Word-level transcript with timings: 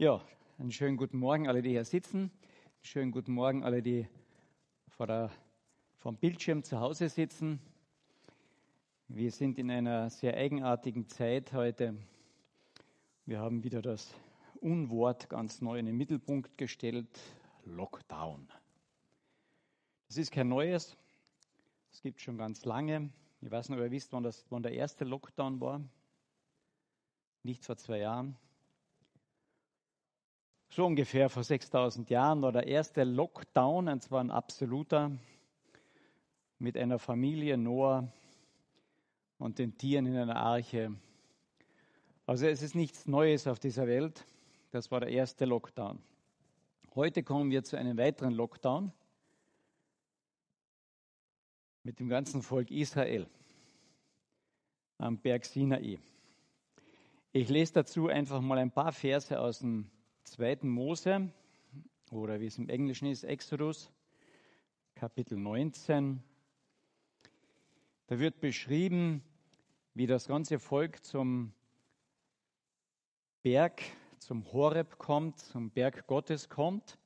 Ja, 0.00 0.18
einen 0.56 0.72
schönen 0.72 0.96
guten 0.96 1.18
Morgen 1.18 1.46
alle, 1.46 1.60
die 1.60 1.68
hier 1.68 1.84
sitzen. 1.84 2.20
Einen 2.20 2.84
schönen 2.84 3.12
guten 3.12 3.34
Morgen 3.34 3.62
alle, 3.62 3.82
die 3.82 4.08
vor 4.88 5.06
der, 5.06 5.30
vor 5.98 6.12
dem 6.12 6.16
Bildschirm 6.16 6.62
zu 6.62 6.80
Hause 6.80 7.10
sitzen. 7.10 7.60
Wir 9.08 9.30
sind 9.30 9.58
in 9.58 9.70
einer 9.70 10.08
sehr 10.08 10.38
eigenartigen 10.38 11.06
Zeit 11.06 11.52
heute. 11.52 11.98
Wir 13.26 13.40
haben 13.40 13.62
wieder 13.62 13.82
das 13.82 14.14
Unwort 14.62 15.28
ganz 15.28 15.60
neu 15.60 15.78
in 15.78 15.84
den 15.84 15.98
Mittelpunkt 15.98 16.56
gestellt, 16.56 17.20
Lockdown. 17.66 18.48
Das 20.08 20.16
ist 20.16 20.32
kein 20.32 20.48
Neues, 20.48 20.96
es 21.92 22.00
gibt 22.00 22.22
schon 22.22 22.38
ganz 22.38 22.64
lange. 22.64 23.10
Ich 23.42 23.50
weiß 23.50 23.68
nicht, 23.68 23.78
ob 23.78 23.84
ihr 23.84 23.90
wisst, 23.90 24.14
wann, 24.14 24.22
das, 24.22 24.46
wann 24.48 24.62
der 24.62 24.72
erste 24.72 25.04
Lockdown 25.04 25.60
war. 25.60 25.82
Nicht 27.42 27.66
vor 27.66 27.76
zwei 27.76 27.98
Jahren. 27.98 28.38
So 30.72 30.86
ungefähr 30.86 31.28
vor 31.28 31.42
6000 31.42 32.10
Jahren 32.10 32.42
war 32.42 32.52
der 32.52 32.68
erste 32.68 33.02
Lockdown, 33.02 33.88
und 33.88 34.04
zwar 34.04 34.22
ein 34.22 34.30
absoluter, 34.30 35.10
mit 36.60 36.76
einer 36.76 37.00
Familie, 37.00 37.58
Noah 37.58 38.12
und 39.38 39.58
den 39.58 39.76
Tieren 39.76 40.06
in 40.06 40.16
einer 40.16 40.36
Arche. 40.36 40.94
Also 42.24 42.46
es 42.46 42.62
ist 42.62 42.76
nichts 42.76 43.08
Neues 43.08 43.48
auf 43.48 43.58
dieser 43.58 43.88
Welt. 43.88 44.24
Das 44.70 44.92
war 44.92 45.00
der 45.00 45.08
erste 45.08 45.44
Lockdown. 45.44 45.98
Heute 46.94 47.24
kommen 47.24 47.50
wir 47.50 47.64
zu 47.64 47.76
einem 47.76 47.98
weiteren 47.98 48.34
Lockdown 48.34 48.92
mit 51.82 51.98
dem 51.98 52.08
ganzen 52.08 52.42
Volk 52.42 52.70
Israel 52.70 53.26
am 54.98 55.18
Berg 55.18 55.46
Sinai. 55.46 55.98
Ich 57.32 57.48
lese 57.48 57.72
dazu 57.72 58.06
einfach 58.06 58.40
mal 58.40 58.58
ein 58.58 58.70
paar 58.70 58.92
Verse 58.92 59.40
aus 59.40 59.58
dem 59.58 59.90
2. 60.24 60.58
Mose 60.62 61.30
oder 62.10 62.40
wie 62.40 62.46
es 62.46 62.58
im 62.58 62.68
Englischen 62.68 63.06
ist, 63.06 63.24
Exodus, 63.24 63.90
Kapitel 64.94 65.38
19. 65.38 66.22
Da 68.06 68.18
wird 68.18 68.40
beschrieben, 68.40 69.22
wie 69.94 70.06
das 70.06 70.26
ganze 70.26 70.58
Volk 70.58 71.04
zum 71.04 71.52
Berg, 73.42 73.82
zum 74.18 74.52
Horeb 74.52 74.98
kommt, 74.98 75.38
zum 75.38 75.70
Berg 75.70 76.06
Gottes 76.06 76.48
kommt. 76.48 76.98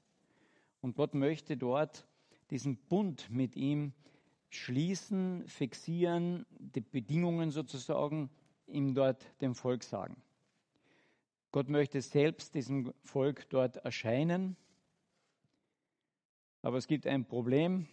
Und 0.81 0.97
Gott 0.97 1.15
möchte 1.15 1.57
dort 1.57 2.07
diesen 2.51 2.77
Bund 2.77 3.31
mit 3.31 3.57
ihm 3.57 3.93
schließen, 4.51 5.47
fixieren, 5.47 6.47
die 6.59 6.81
Bedingungen 6.81 7.51
sozusagen 7.51 8.31
ihm 8.67 8.95
dort 8.95 9.25
dem 9.41 9.55
Volk 9.55 9.83
sagen. 9.83 10.24
Gott 11.55 11.69
möchte 11.69 12.03
selbst 12.03 12.57
diesem 12.57 12.93
Volk 13.05 13.49
dort 13.49 13.77
erscheinen. 13.77 14.57
Aber 16.63 16.79
es 16.79 16.89
gibt 16.89 17.07
ein 17.07 17.27
Problem. 17.27 17.87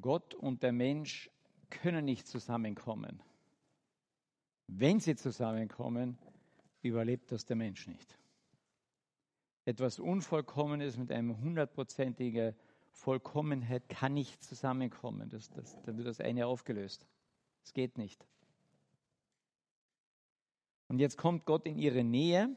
Gott 0.00 0.32
und 0.32 0.62
der 0.62 0.72
Mensch 0.72 1.30
können 1.68 2.06
nicht 2.06 2.26
zusammenkommen. 2.26 3.22
Wenn 4.68 5.00
sie 5.00 5.16
zusammenkommen, 5.16 6.16
überlebt 6.80 7.30
das 7.30 7.44
der 7.44 7.56
Mensch 7.56 7.86
nicht. 7.86 8.18
Etwas 9.66 9.98
Unvollkommenes 9.98 10.96
mit 10.96 11.12
einer 11.12 11.38
hundertprozentigen 11.38 12.56
Vollkommenheit 12.90 13.86
kann 13.90 14.14
nicht 14.14 14.42
zusammenkommen. 14.42 15.28
Das, 15.28 15.50
das, 15.50 15.78
dann 15.82 15.98
wird 15.98 16.08
das 16.08 16.22
eine 16.22 16.46
aufgelöst. 16.46 17.06
Es 17.62 17.74
geht 17.74 17.98
nicht. 17.98 18.26
Und 20.88 20.98
jetzt 20.98 21.18
kommt 21.18 21.44
Gott 21.44 21.66
in 21.66 21.78
ihre 21.78 22.02
Nähe 22.02 22.48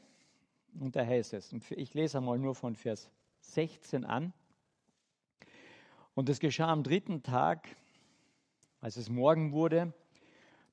und 0.80 0.96
da 0.96 1.04
heißt 1.04 1.34
es, 1.34 1.52
ich 1.52 1.94
lese 1.94 2.18
einmal 2.18 2.38
nur 2.38 2.54
von 2.54 2.74
Vers 2.74 3.10
16 3.40 4.04
an. 4.04 4.32
Und 6.14 6.28
es 6.28 6.40
geschah 6.40 6.68
am 6.68 6.82
dritten 6.82 7.22
Tag, 7.22 7.68
als 8.80 8.96
es 8.96 9.08
Morgen 9.08 9.52
wurde, 9.52 9.92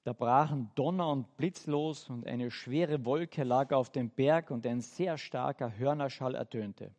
da 0.04 0.14
brachen 0.14 0.72
Donner 0.76 1.10
und 1.10 1.36
Blitz 1.36 1.68
los 1.68 2.10
und 2.10 2.26
eine 2.26 2.50
schwere 2.50 3.04
Wolke 3.06 3.44
lag 3.44 3.72
auf 3.72 3.90
dem 3.90 4.10
Berg 4.10 4.50
und 4.52 4.66
ein 4.66 4.82
sehr 4.82 5.18
starker 5.18 5.78
Hörnerschall 5.78 6.36
ertönte, 6.36 6.92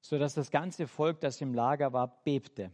sodass 0.00 0.34
das 0.34 0.50
ganze 0.50 0.86
Volk, 0.86 1.20
das 1.20 1.40
im 1.40 1.52
Lager 1.54 1.92
war, 1.92 2.22
bebte. 2.24 2.70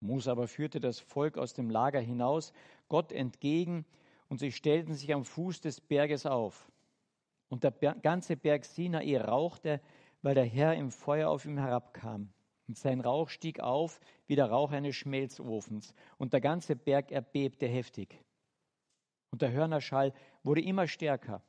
Mose 0.00 0.30
aber 0.30 0.48
führte 0.48 0.80
das 0.80 0.98
Volk 0.98 1.38
aus 1.38 1.54
dem 1.54 1.70
Lager 1.70 2.00
hinaus, 2.00 2.52
Gott 2.88 3.12
entgegen, 3.12 3.86
und 4.32 4.38
sie 4.38 4.50
stellten 4.50 4.94
sich 4.94 5.12
am 5.12 5.26
Fuß 5.26 5.60
des 5.60 5.78
Berges 5.78 6.24
auf. 6.24 6.72
Und 7.50 7.64
der 7.64 7.72
ganze 7.72 8.34
Berg 8.34 8.64
Sinai 8.64 9.18
rauchte, 9.18 9.78
weil 10.22 10.34
der 10.34 10.46
Herr 10.46 10.74
im 10.74 10.90
Feuer 10.90 11.28
auf 11.28 11.44
ihm 11.44 11.58
herabkam. 11.58 12.32
Und 12.66 12.78
sein 12.78 13.02
Rauch 13.02 13.28
stieg 13.28 13.60
auf 13.60 14.00
wie 14.26 14.34
der 14.34 14.48
Rauch 14.48 14.72
eines 14.72 14.96
Schmelzofens. 14.96 15.94
Und 16.16 16.32
der 16.32 16.40
ganze 16.40 16.76
Berg 16.76 17.12
erbebte 17.12 17.66
heftig. 17.66 18.24
Und 19.32 19.42
der 19.42 19.52
Hörnerschall 19.52 20.14
wurde 20.42 20.62
immer 20.62 20.86
stärker. 20.86 21.42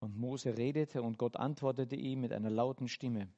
Und 0.00 0.16
Mose 0.16 0.58
redete 0.58 1.02
und 1.02 1.18
Gott 1.18 1.36
antwortete 1.36 1.94
ihm 1.94 2.22
mit 2.22 2.32
einer 2.32 2.50
lauten 2.50 2.88
Stimme. 2.88 3.28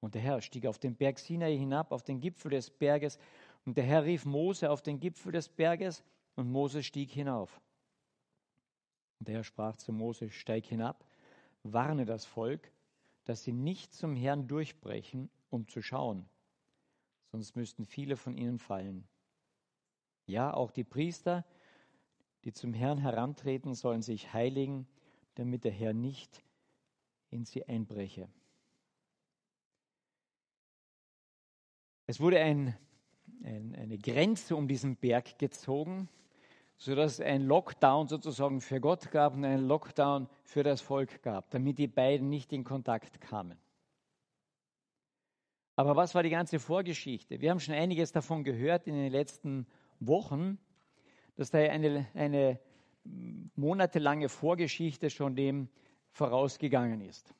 Und 0.00 0.16
der 0.16 0.22
Herr 0.22 0.40
stieg 0.40 0.66
auf 0.66 0.80
den 0.80 0.96
Berg 0.96 1.20
Sinai 1.20 1.56
hinab, 1.56 1.92
auf 1.92 2.02
den 2.02 2.18
Gipfel 2.18 2.50
des 2.50 2.68
Berges. 2.68 3.16
Und 3.64 3.76
der 3.76 3.84
Herr 3.84 4.02
rief 4.02 4.24
Mose 4.24 4.68
auf 4.68 4.82
den 4.82 4.98
Gipfel 4.98 5.30
des 5.30 5.48
Berges. 5.48 6.02
Und 6.38 6.50
Mose 6.50 6.82
stieg 6.82 7.10
hinauf. 7.10 7.60
Und 9.18 9.28
der 9.28 9.36
Herr 9.36 9.44
sprach 9.44 9.76
zu 9.76 9.92
Mose: 9.92 10.30
Steig 10.30 10.66
hinab, 10.66 11.04
warne 11.62 12.04
das 12.04 12.24
Volk 12.24 12.70
dass 13.28 13.44
sie 13.44 13.52
nicht 13.52 13.92
zum 13.92 14.16
Herrn 14.16 14.48
durchbrechen, 14.48 15.28
um 15.50 15.68
zu 15.68 15.82
schauen, 15.82 16.26
sonst 17.30 17.56
müssten 17.56 17.84
viele 17.84 18.16
von 18.16 18.38
ihnen 18.38 18.58
fallen. 18.58 19.06
Ja, 20.24 20.54
auch 20.54 20.70
die 20.70 20.82
Priester, 20.82 21.44
die 22.44 22.54
zum 22.54 22.72
Herrn 22.72 22.96
herantreten, 22.96 23.74
sollen 23.74 24.00
sich 24.00 24.32
heiligen, 24.32 24.88
damit 25.34 25.64
der 25.64 25.72
Herr 25.72 25.92
nicht 25.92 26.42
in 27.28 27.44
sie 27.44 27.68
einbreche. 27.68 28.30
Es 32.06 32.20
wurde 32.20 32.40
ein, 32.40 32.74
ein, 33.42 33.74
eine 33.74 33.98
Grenze 33.98 34.56
um 34.56 34.68
diesen 34.68 34.96
Berg 34.96 35.38
gezogen, 35.38 36.08
sodass 36.78 37.14
es 37.14 37.20
einen 37.20 37.46
Lockdown 37.46 38.06
sozusagen 38.06 38.60
für 38.60 38.80
Gott 38.80 39.10
gab 39.10 39.34
und 39.34 39.44
einen 39.44 39.66
Lockdown 39.66 40.28
für 40.44 40.62
das 40.62 40.80
Volk 40.80 41.22
gab, 41.22 41.50
damit 41.50 41.78
die 41.78 41.88
beiden 41.88 42.28
nicht 42.28 42.52
in 42.52 42.64
Kontakt 42.64 43.20
kamen. 43.20 43.58
Aber 45.74 45.96
was 45.96 46.14
war 46.14 46.22
die 46.22 46.30
ganze 46.30 46.58
Vorgeschichte? 46.58 47.40
Wir 47.40 47.50
haben 47.50 47.60
schon 47.60 47.74
einiges 47.74 48.12
davon 48.12 48.42
gehört 48.42 48.86
in 48.86 48.94
den 48.94 49.12
letzten 49.12 49.66
Wochen, 50.00 50.58
dass 51.36 51.50
da 51.50 51.58
eine, 51.58 52.06
eine 52.14 52.58
monatelange 53.54 54.28
Vorgeschichte 54.28 55.10
schon 55.10 55.36
dem 55.36 55.68
vorausgegangen 56.10 57.00
ist. 57.00 57.34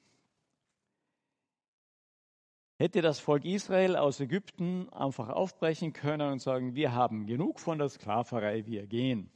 Hätte 2.80 3.02
das 3.02 3.18
Volk 3.18 3.44
Israel 3.44 3.96
aus 3.96 4.20
Ägypten 4.20 4.88
einfach 4.90 5.30
aufbrechen 5.30 5.92
können 5.92 6.30
und 6.30 6.38
sagen, 6.38 6.76
wir 6.76 6.92
haben 6.92 7.26
genug 7.26 7.58
von 7.58 7.76
der 7.76 7.88
Sklaverei, 7.88 8.66
wir 8.66 8.86
gehen. 8.86 9.32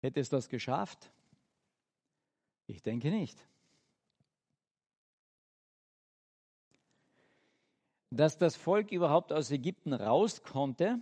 Hätte 0.00 0.20
es 0.20 0.28
das 0.28 0.48
geschafft? 0.48 1.10
Ich 2.68 2.82
denke 2.82 3.10
nicht. 3.10 3.44
Dass 8.10 8.38
das 8.38 8.54
Volk 8.54 8.92
überhaupt 8.92 9.32
aus 9.32 9.50
Ägypten 9.50 9.92
raus 9.92 10.40
konnte, 10.40 11.00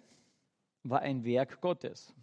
war 0.83 1.01
ein 1.01 1.25
Werk 1.25 1.61
Gottes. 1.61 2.15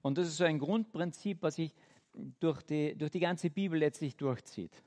Und 0.00 0.18
das 0.18 0.26
ist 0.26 0.38
so 0.38 0.44
ein 0.44 0.58
Grundprinzip, 0.58 1.42
was 1.42 1.54
sich 1.54 1.72
durch 2.40 2.60
die, 2.62 2.96
durch 2.96 3.12
die 3.12 3.20
ganze 3.20 3.50
Bibel 3.50 3.78
letztlich 3.78 4.16
durchzieht 4.16 4.82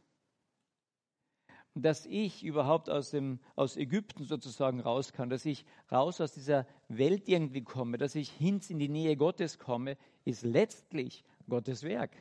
dass 1.76 2.06
ich 2.06 2.44
überhaupt 2.44 2.90
aus, 2.90 3.12
dem, 3.12 3.40
aus 3.56 3.76
Ägypten 3.76 4.24
sozusagen 4.24 4.80
raus 4.80 5.12
kann, 5.12 5.30
dass 5.30 5.46
ich 5.46 5.66
raus 5.92 6.22
aus 6.22 6.32
dieser 6.32 6.66
Welt 6.88 7.28
irgendwie 7.28 7.64
komme, 7.64 7.98
dass 7.98 8.16
ich 8.16 8.32
hin 8.32 8.62
in 8.70 8.80
die 8.80 8.88
Nähe 8.88 9.18
Gottes 9.18 9.60
komme, 9.60 9.98
ist 10.24 10.44
letztlich 10.44 11.26
Gottes 11.50 11.84
Werk. 11.84 12.12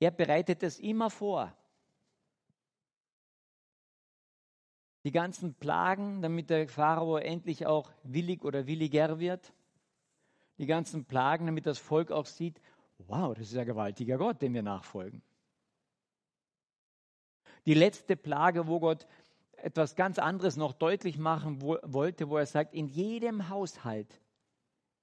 Er 0.00 0.10
bereitet 0.10 0.62
es 0.62 0.80
immer 0.80 1.10
vor. 1.10 1.54
Die 5.04 5.12
ganzen 5.12 5.52
Plagen, 5.52 6.22
damit 6.22 6.48
der 6.48 6.66
Pharao 6.66 7.18
endlich 7.18 7.66
auch 7.66 7.92
willig 8.04 8.42
oder 8.42 8.66
williger 8.66 9.20
wird. 9.20 9.52
Die 10.56 10.66
ganzen 10.66 11.04
Plagen, 11.04 11.44
damit 11.44 11.66
das 11.66 11.78
Volk 11.78 12.10
auch 12.10 12.24
sieht, 12.24 12.58
wow, 12.98 13.34
das 13.34 13.50
ist 13.50 13.58
ein 13.58 13.66
gewaltiger 13.66 14.16
Gott, 14.16 14.40
dem 14.40 14.54
wir 14.54 14.62
nachfolgen. 14.62 15.20
Die 17.66 17.74
letzte 17.74 18.16
Plage, 18.16 18.66
wo 18.66 18.80
Gott 18.80 19.06
etwas 19.56 19.96
ganz 19.96 20.18
anderes 20.18 20.56
noch 20.56 20.74
deutlich 20.74 21.18
machen 21.18 21.62
wo, 21.62 21.78
wollte, 21.82 22.28
wo 22.28 22.36
er 22.36 22.46
sagt, 22.46 22.74
in 22.74 22.88
jedem 22.88 23.48
Haushalt 23.48 24.20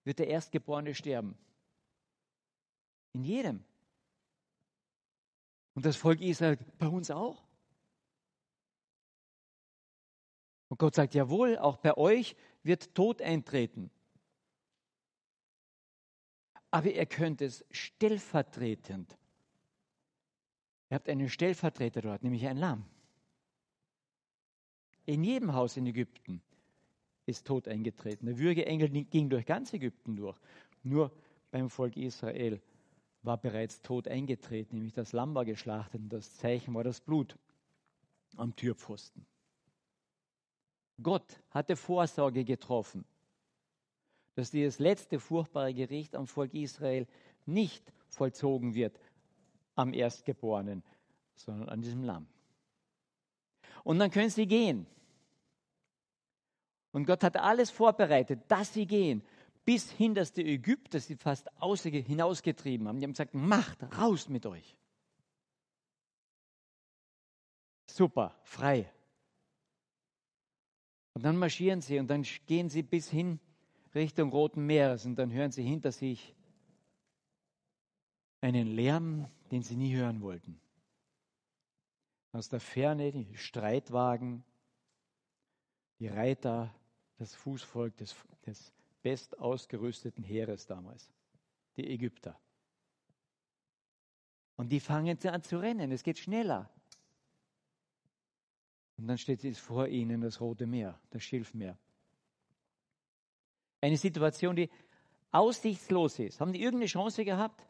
wird 0.04 0.20
der 0.20 0.28
Erstgeborene 0.28 0.94
sterben. 0.94 1.38
In 3.14 3.24
jedem. 3.24 3.64
Und 5.74 5.86
das 5.86 5.96
Volk 5.96 6.22
Israel 6.22 6.58
bei 6.78 6.88
uns 6.88 7.10
auch. 7.10 7.44
Und 10.70 10.78
Gott 10.78 10.96
sagt, 10.96 11.16
jawohl, 11.16 11.58
auch 11.58 11.78
bei 11.78 11.98
euch 11.98 12.36
wird 12.64 12.94
Tod 12.96 13.22
eintreten. 13.22 13.92
Aber 16.70 16.90
ihr 16.90 17.06
könnt 17.06 17.42
es 17.42 17.66
stellvertretend. 17.72 19.18
Ihr 20.92 20.96
habt 20.96 21.08
einen 21.08 21.30
Stellvertreter 21.30 22.02
dort, 22.02 22.22
nämlich 22.22 22.46
ein 22.46 22.58
Lamm. 22.58 22.84
In 25.06 25.24
jedem 25.24 25.54
Haus 25.54 25.78
in 25.78 25.88
Ägypten 25.88 26.42
ist 27.26 27.48
Tod 27.48 27.70
eingetreten. 27.70 28.26
Der 28.26 28.38
Würgeengel 28.38 28.90
ging 28.90 29.30
durch 29.30 29.46
ganz 29.46 29.72
Ägypten 29.72 30.18
durch. 30.18 30.38
Nur 30.84 31.10
beim 31.50 31.70
Volk 31.70 31.96
Israel 31.96 32.62
war 33.24 33.38
bereits 33.38 33.82
Tod 33.82 34.10
eingetreten, 34.10 34.76
nämlich 34.76 34.92
das 34.92 35.14
Lamm 35.14 35.34
war 35.34 35.46
geschlachtet 35.46 36.02
und 36.02 36.10
das 36.10 36.36
Zeichen 36.36 36.74
war 36.74 36.84
das 36.84 37.00
Blut 37.00 37.38
am 38.36 38.54
Türpfosten. 38.54 39.26
Gott 41.02 41.40
hatte 41.52 41.78
Vorsorge 41.78 42.44
getroffen, 42.44 43.06
dass 44.36 44.52
dieses 44.52 44.78
letzte 44.80 45.22
furchtbare 45.22 45.74
Gericht 45.74 46.16
am 46.16 46.28
Volk 46.28 46.54
Israel 46.54 47.08
nicht 47.46 47.94
vollzogen 48.10 48.76
wird 48.76 49.00
am 49.82 49.94
Erstgeborenen, 49.94 50.84
sondern 51.36 51.70
an 51.70 51.82
diesem 51.82 52.04
Lamm. 52.04 52.28
Und 53.84 54.00
dann 54.00 54.12
können 54.12 54.30
sie 54.30 54.48
gehen. 54.48 54.86
Und 56.92 57.06
Gott 57.06 57.24
hat 57.24 57.38
alles 57.38 57.72
vorbereitet, 57.72 58.42
dass 58.48 58.74
sie 58.74 58.86
gehen, 58.86 59.24
bis 59.66 59.92
hin, 59.92 60.14
dass 60.14 60.34
die 60.34 60.46
Ägypter 60.46 61.00
sie 61.00 61.16
fast 61.16 61.48
hinausgetrieben 61.60 62.88
haben. 62.88 63.00
Die 63.00 63.06
haben 63.06 63.14
gesagt, 63.14 63.34
macht 63.34 63.84
raus 63.98 64.28
mit 64.28 64.46
euch. 64.46 64.78
Super, 67.90 68.36
frei. 68.44 68.92
Und 71.14 71.24
dann 71.24 71.38
marschieren 71.38 71.82
sie 71.82 72.00
und 72.00 72.08
dann 72.08 72.26
gehen 72.46 72.70
sie 72.70 72.84
bis 72.84 73.10
hin 73.10 73.40
Richtung 73.94 74.30
Roten 74.32 74.66
Meeres 74.66 75.06
und 75.06 75.16
dann 75.18 75.32
hören 75.32 75.52
sie 75.52 75.64
hinter 75.64 75.92
sich 75.92 76.34
einen 78.40 78.68
Lärm, 78.68 79.28
den 79.52 79.62
sie 79.62 79.76
nie 79.76 79.94
hören 79.94 80.22
wollten. 80.22 80.60
Aus 82.32 82.48
der 82.48 82.62
Ferne 82.62 83.12
die 83.12 83.38
Streitwagen, 83.38 84.44
die 86.00 86.08
Reiter, 86.08 86.74
das 87.18 87.36
Fußvolk 87.36 87.96
des, 87.98 88.16
des 88.46 88.72
bestausgerüsteten 89.02 90.24
Heeres 90.24 90.66
damals, 90.66 91.12
die 91.76 91.88
Ägypter. 91.90 92.40
Und 94.56 94.70
die 94.70 94.80
fangen 94.80 95.18
an 95.26 95.44
zu 95.44 95.60
rennen, 95.60 95.92
es 95.92 96.04
geht 96.04 96.20
schneller. 96.20 96.70
Und 98.98 99.08
dann 99.08 99.18
steht 99.18 99.44
jetzt 99.44 99.60
vor 99.60 99.88
ihnen 99.88 100.22
das 100.22 100.40
Rote 100.40 100.68
Meer, 100.68 101.00
das 101.10 101.24
Schilfmeer. 101.24 101.78
Eine 103.82 103.98
Situation, 103.98 104.56
die 104.56 104.70
aussichtslos 105.32 106.20
ist. 106.20 106.40
Haben 106.40 106.54
die 106.54 106.62
irgendeine 106.62 106.86
Chance 106.86 107.26
gehabt? 107.26 107.66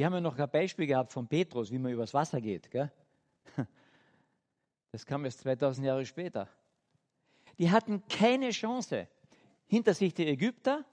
Wir 0.00 0.06
haben 0.06 0.14
ja 0.14 0.20
noch 0.22 0.38
ein 0.38 0.50
Beispiel 0.50 0.86
gehabt 0.86 1.12
von 1.12 1.28
Petrus, 1.28 1.70
wie 1.70 1.78
man 1.78 1.92
übers 1.92 2.14
Wasser 2.14 2.40
geht. 2.40 2.70
Gell? 2.70 2.90
Das 4.92 5.04
kam 5.04 5.26
erst 5.26 5.40
2000 5.40 5.86
Jahre 5.86 6.06
später. 6.06 6.48
Die 7.58 7.70
hatten 7.70 8.02
keine 8.08 8.48
Chance. 8.48 9.08
Hinter 9.66 9.92
sich 9.92 10.14
die 10.14 10.26
Ägypter, 10.26 10.86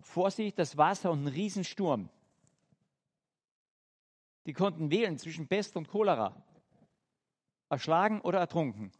vor 0.00 0.30
sich 0.30 0.54
das 0.54 0.76
Wasser 0.76 1.10
und 1.10 1.24
ein 1.24 1.28
Riesensturm. 1.28 2.10
Die 4.44 4.52
konnten 4.52 4.90
wählen 4.90 5.16
zwischen 5.16 5.48
Pest 5.48 5.74
und 5.76 5.88
Cholera 5.88 6.44
erschlagen 7.70 8.20
oder 8.20 8.40
ertrunken. 8.40 8.92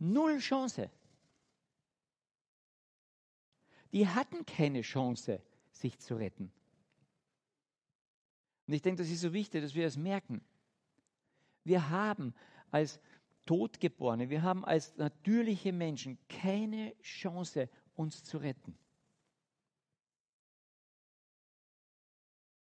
Null 0.00 0.40
Chance. 0.40 0.90
Die 3.92 4.08
hatten 4.08 4.44
keine 4.44 4.80
Chance, 4.80 5.40
sich 5.70 5.96
zu 6.00 6.16
retten. 6.16 6.52
Und 8.66 8.74
ich 8.74 8.82
denke, 8.82 9.02
das 9.02 9.10
ist 9.10 9.20
so 9.20 9.32
wichtig, 9.32 9.62
dass 9.62 9.74
wir 9.74 9.84
das 9.84 9.96
merken. 9.96 10.42
Wir 11.64 11.90
haben 11.90 12.34
als 12.70 13.00
Todgeborene, 13.46 14.30
wir 14.30 14.42
haben 14.42 14.64
als 14.64 14.96
natürliche 14.96 15.72
Menschen 15.72 16.18
keine 16.28 16.94
Chance, 17.02 17.68
uns 17.94 18.24
zu 18.24 18.38
retten. 18.38 18.76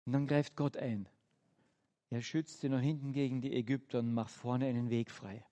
Und 0.05 0.13
dann 0.13 0.27
greift 0.27 0.55
Gott 0.55 0.77
ein. 0.77 1.07
Er 2.09 2.21
schützt 2.21 2.61
sie 2.61 2.69
nach 2.69 2.81
hinten 2.81 3.13
gegen 3.13 3.41
die 3.41 3.53
Ägypter 3.53 3.99
und 3.99 4.13
macht 4.13 4.31
vorne 4.31 4.65
einen 4.65 4.89
Weg 4.89 5.11
frei. 5.11 5.45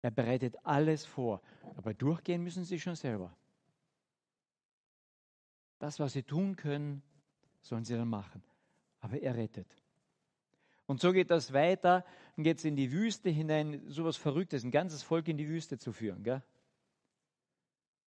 Er 0.00 0.10
bereitet 0.12 0.56
alles 0.64 1.04
vor, 1.04 1.42
aber 1.76 1.92
durchgehen 1.92 2.42
müssen 2.42 2.64
sie 2.64 2.78
schon 2.78 2.94
selber. 2.94 3.36
Das, 5.80 5.98
was 5.98 6.12
sie 6.12 6.22
tun 6.22 6.56
können, 6.56 7.02
sollen 7.68 7.84
sie 7.84 7.94
dann 7.94 8.08
machen. 8.08 8.42
Aber 9.00 9.20
er 9.20 9.36
rettet. 9.36 9.68
Und 10.86 11.00
so 11.00 11.12
geht 11.12 11.30
das 11.30 11.52
weiter. 11.52 12.04
Dann 12.36 12.44
geht 12.44 12.58
es 12.58 12.64
in 12.64 12.74
die 12.74 12.90
Wüste 12.90 13.30
hinein. 13.30 13.82
So 13.88 14.02
etwas 14.02 14.16
Verrücktes, 14.16 14.64
ein 14.64 14.70
ganzes 14.70 15.02
Volk 15.02 15.28
in 15.28 15.36
die 15.36 15.48
Wüste 15.48 15.78
zu 15.78 15.92
führen. 15.92 16.24
Gell? 16.24 16.42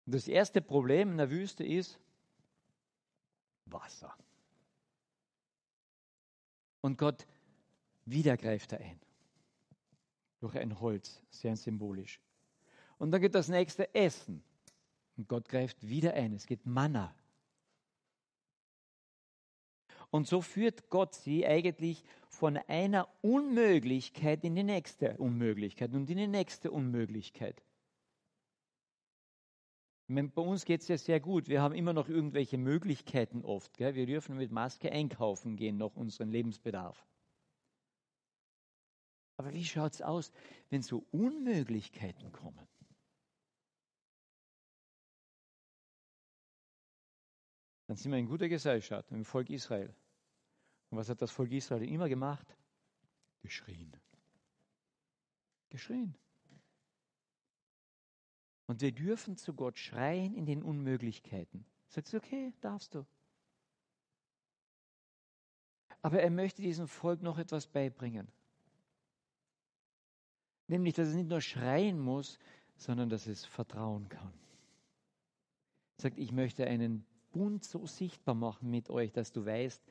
Und 0.05 0.15
das 0.15 0.27
erste 0.27 0.61
Problem 0.61 1.11
in 1.11 1.17
der 1.17 1.29
Wüste 1.29 1.63
ist 1.63 2.00
Wasser. 3.65 4.13
Und 6.81 6.97
Gott 6.97 7.25
wieder 8.05 8.35
greift 8.35 8.73
er 8.73 8.81
ein. 8.81 9.00
Durch 10.39 10.57
ein 10.57 10.79
Holz, 10.81 11.21
sehr 11.29 11.55
symbolisch. 11.55 12.19
Und 12.97 13.11
dann 13.11 13.21
geht 13.21 13.35
das 13.35 13.47
nächste 13.47 13.94
Essen. 13.95 14.44
Und 15.15 15.29
Gott 15.29 15.47
greift 15.47 15.88
wieder 15.88 16.13
ein. 16.13 16.33
Es 16.33 16.45
geht 16.45 16.65
Manna. 16.65 17.15
Und 20.13 20.27
so 20.27 20.42
führt 20.42 20.92
Gott 20.92 21.15
sie 21.15 21.44
eigentlich 21.44 22.04
von 22.30 22.56
einer 22.56 23.10
Unmöglichkeit 23.21 24.44
in 24.44 24.54
die 24.54 24.62
nächste 24.62 25.18
Unmöglichkeit 25.18 25.92
und 25.95 26.07
in 26.07 26.18
die 26.18 26.27
nächste 26.27 26.69
Unmöglichkeit. 26.69 27.63
Bei 30.07 30.42
uns 30.44 30.65
geht 30.65 30.81
es 30.81 30.88
ja 30.88 31.00
sehr 31.00 31.19
gut. 31.19 31.48
Wir 31.48 31.63
haben 31.63 31.74
immer 31.74 31.94
noch 31.94 32.10
irgendwelche 32.10 32.60
Möglichkeiten 32.60 33.43
oft. 33.43 33.75
Gell? 33.75 33.96
Wir 33.96 34.05
dürfen 34.05 34.38
mit 34.38 34.51
Maske 34.51 34.91
einkaufen 34.91 35.55
gehen, 35.55 35.77
noch 35.77 35.96
unseren 35.96 36.29
Lebensbedarf. 36.29 37.08
Aber 39.38 39.51
wie 39.51 39.65
schaut 39.65 39.93
es 39.93 40.03
aus, 40.03 40.32
wenn 40.70 40.84
so 40.84 41.08
Unmöglichkeiten 41.10 42.32
kommen? 42.32 42.67
Dann 47.88 47.98
sind 47.98 48.12
wir 48.12 48.20
in 48.20 48.27
guter 48.27 48.48
Gesellschaft, 48.48 49.10
im 49.12 49.25
Volk 49.25 49.50
Israel. 49.50 49.96
Und 50.93 51.00
was 51.00 51.09
hat 51.09 51.23
das 51.23 51.31
Volk 51.31 51.51
Israel 51.51 51.89
immer 51.89 52.07
gemacht? 52.07 52.55
Geschrien. 53.41 53.91
Geschrien. 55.71 56.15
Und 58.67 58.79
wir 58.81 58.91
dürfen 58.91 59.35
zu 59.35 59.55
Gott 59.55 59.79
schreien 59.79 60.35
in 60.35 60.45
den 60.45 60.62
Unmöglichkeiten. 60.62 61.65
Sagst 61.88 62.13
du, 62.13 62.17
okay, 62.17 62.53
darfst 62.62 62.93
du. 62.93 63.07
Aber 66.03 66.21
er 66.21 66.29
möchte 66.29 66.62
diesem 66.62 66.88
Volk 66.88 67.23
noch 67.23 67.39
etwas 67.39 67.65
beibringen. 67.65 68.27
Nämlich, 70.67 70.93
dass 70.93 71.07
es 71.07 71.15
nicht 71.15 71.29
nur 71.29 71.41
schreien 71.41 71.97
muss, 71.97 72.38
sondern 72.75 73.09
dass 73.09 73.25
es 73.25 73.45
vertrauen 73.45 74.09
kann. 74.09 74.33
Er 75.97 76.03
sagt, 76.03 76.19
ich 76.19 76.31
möchte 76.31 76.67
einen 76.67 77.03
Bund 77.31 77.63
so 77.63 77.88
sichtbar 77.88 78.35
machen 78.35 78.69
mit 78.69 78.91
euch, 78.91 79.12
dass 79.12 79.31
du 79.31 79.43
weißt, 79.43 79.83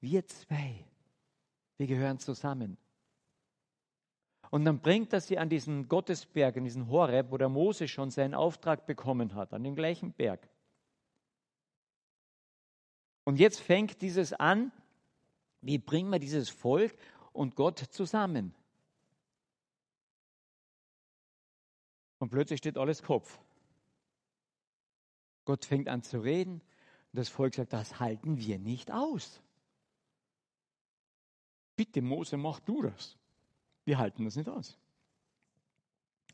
wir 0.00 0.26
zwei, 0.26 0.84
wir 1.76 1.86
gehören 1.86 2.18
zusammen. 2.18 2.76
Und 4.50 4.64
dann 4.64 4.80
bringt 4.80 5.12
er 5.12 5.20
sie 5.20 5.38
an 5.38 5.48
diesen 5.48 5.88
Gottesberg, 5.88 6.56
an 6.56 6.64
diesen 6.64 6.88
Horeb, 6.88 7.30
wo 7.30 7.36
der 7.36 7.48
Mose 7.48 7.86
schon 7.86 8.10
seinen 8.10 8.34
Auftrag 8.34 8.86
bekommen 8.86 9.34
hat, 9.34 9.52
an 9.52 9.62
den 9.62 9.74
gleichen 9.74 10.12
Berg. 10.12 10.48
Und 13.24 13.38
jetzt 13.38 13.60
fängt 13.60 14.00
dieses 14.00 14.32
an, 14.32 14.72
wie 15.60 15.76
bringen 15.76 16.10
wir 16.10 16.18
dieses 16.18 16.48
Volk 16.48 16.96
und 17.32 17.56
Gott 17.56 17.78
zusammen? 17.78 18.54
Und 22.18 22.30
plötzlich 22.30 22.58
steht 22.58 22.78
alles 22.78 23.02
Kopf. 23.02 23.38
Gott 25.44 25.64
fängt 25.64 25.88
an 25.88 26.02
zu 26.02 26.20
reden 26.20 26.54
und 27.12 27.18
das 27.18 27.28
Volk 27.28 27.54
sagt, 27.54 27.72
das 27.72 28.00
halten 28.00 28.38
wir 28.38 28.58
nicht 28.58 28.90
aus. 28.90 29.42
Bitte, 31.78 32.02
Mose, 32.02 32.36
mach 32.36 32.58
du 32.58 32.82
das. 32.82 33.16
Wir 33.84 33.98
halten 33.98 34.24
das 34.24 34.34
nicht 34.34 34.48
aus. 34.48 34.76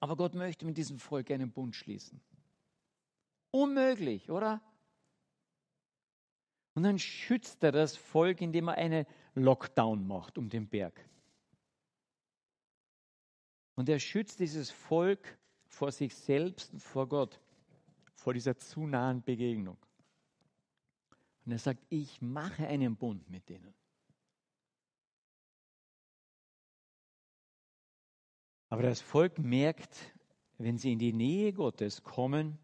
Aber 0.00 0.16
Gott 0.16 0.34
möchte 0.34 0.64
mit 0.64 0.78
diesem 0.78 0.98
Volk 0.98 1.30
einen 1.30 1.52
Bund 1.52 1.76
schließen. 1.76 2.18
Unmöglich, 3.50 4.30
oder? 4.30 4.62
Und 6.72 6.84
dann 6.84 6.98
schützt 6.98 7.62
er 7.62 7.72
das 7.72 7.94
Volk, 7.94 8.40
indem 8.40 8.68
er 8.68 8.78
eine 8.78 9.06
Lockdown 9.34 10.06
macht 10.06 10.38
um 10.38 10.48
den 10.48 10.66
Berg. 10.66 10.98
Und 13.74 13.90
er 13.90 13.98
schützt 13.98 14.40
dieses 14.40 14.70
Volk 14.70 15.38
vor 15.66 15.92
sich 15.92 16.14
selbst 16.14 16.72
und 16.72 16.80
vor 16.80 17.06
Gott, 17.06 17.38
vor 18.14 18.32
dieser 18.32 18.56
zu 18.56 18.86
nahen 18.86 19.22
Begegnung. 19.22 19.76
Und 21.44 21.52
er 21.52 21.58
sagt, 21.58 21.84
ich 21.90 22.22
mache 22.22 22.66
einen 22.66 22.96
Bund 22.96 23.28
mit 23.28 23.46
denen. 23.50 23.74
Aber 28.74 28.82
das 28.82 29.00
Volk 29.00 29.38
merkt, 29.38 29.96
wenn 30.58 30.78
sie 30.78 30.94
in 30.94 30.98
die 30.98 31.12
Nähe 31.12 31.52
Gottes 31.52 32.02
kommen, 32.02 32.58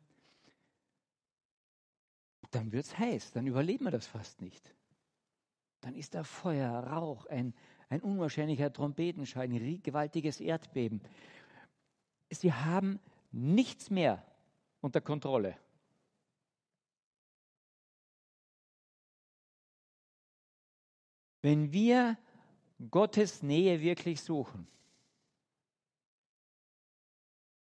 dann 2.50 2.72
wird 2.72 2.86
es 2.86 2.98
heiß, 2.98 3.30
dann 3.30 3.46
überleben 3.46 3.84
wir 3.84 3.92
das 3.92 4.08
fast 4.08 4.40
nicht. 4.40 4.74
Dann 5.80 5.94
ist 5.94 6.16
da 6.16 6.24
Feuer, 6.24 6.72
Rauch, 6.80 7.26
ein, 7.26 7.54
ein 7.90 8.00
unwahrscheinlicher 8.00 8.72
Trompetenschall, 8.72 9.44
ein 9.44 9.82
gewaltiges 9.84 10.40
Erdbeben. 10.40 11.00
Sie 12.28 12.52
haben 12.52 12.98
nichts 13.30 13.88
mehr 13.88 14.26
unter 14.80 15.00
Kontrolle. 15.00 15.56
Wenn 21.40 21.72
wir 21.72 22.18
Gottes 22.90 23.44
Nähe 23.44 23.80
wirklich 23.80 24.20
suchen, 24.20 24.66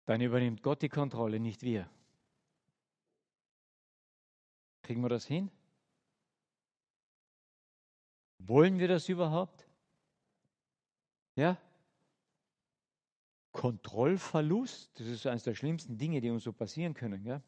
dann 0.09 0.21
übernimmt 0.21 0.63
Gott 0.63 0.81
die 0.81 0.89
Kontrolle, 0.89 1.39
nicht 1.39 1.61
wir. 1.61 1.87
Kriegen 4.81 5.03
wir 5.03 5.09
das 5.09 5.27
hin? 5.27 5.51
Wollen 8.39 8.79
wir 8.79 8.87
das 8.87 9.07
überhaupt? 9.07 9.67
Ja? 11.35 11.59
Kontrollverlust, 13.51 14.99
das 14.99 15.05
ist 15.05 15.27
eines 15.27 15.43
der 15.43 15.53
schlimmsten 15.53 15.99
Dinge, 15.99 16.21
die 16.21 16.31
uns 16.31 16.43
so 16.43 16.53
passieren 16.53 16.95
können. 16.95 17.23
Ja? 17.23 17.43